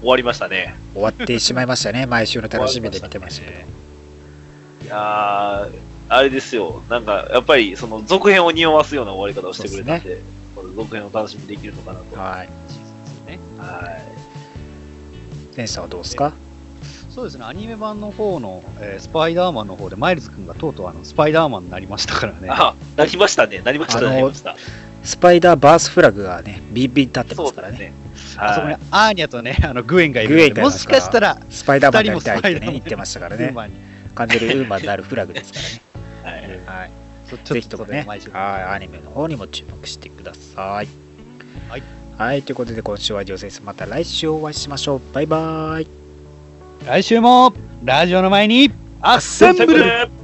[0.00, 0.76] 終わりましたね。
[0.92, 3.58] 終わってしまいましたね、 毎週の楽しみで見てましたけど。
[4.84, 6.84] いやー、あれですよ。
[6.88, 10.22] なんか、やっぱり、その、続編を匂わすような終わり方をしてくれたんで、
[10.54, 12.16] この続編を楽しみできるのかなと。
[12.16, 12.48] ははい。
[13.26, 13.38] ねい。
[15.56, 16.34] 天さんはどうですか？
[17.14, 22.48] そうですね、アニメ版の方の、えースパイダーマンの方で、マイルズ君がとうとうあのスパイダーマンになりましたからね。
[22.50, 23.60] あ、なりましたね。
[23.64, 24.56] なりました、なりました。
[25.04, 27.78] スパイダーバースフラグがね、ビンビン立ってますからね。
[27.78, 27.92] ね。
[28.36, 28.82] あそこにはい。
[28.90, 33.44] アーニャとね、 あのグエンがいるグエンがいんで、もしかしたら、スパイダーマンになりたいってね言ってましたからね。
[33.44, 33.74] ウーマンに
[34.16, 35.60] 完全にウーマンになるフラグですか
[36.24, 36.40] らね。
[36.66, 36.90] はいはい。
[37.30, 38.20] そちょぜっとひともね、はい、
[38.74, 40.88] アニメの方にも注目してください。
[41.68, 41.82] はい。
[42.18, 43.62] はい、ということで今週は以上です。
[43.64, 45.00] また来週お会いしましょう。
[45.14, 46.03] バイバイ。
[46.86, 47.52] 来週も
[47.82, 48.70] ラジオの前に
[49.00, 49.84] アッセンブル。
[49.84, 50.23] ル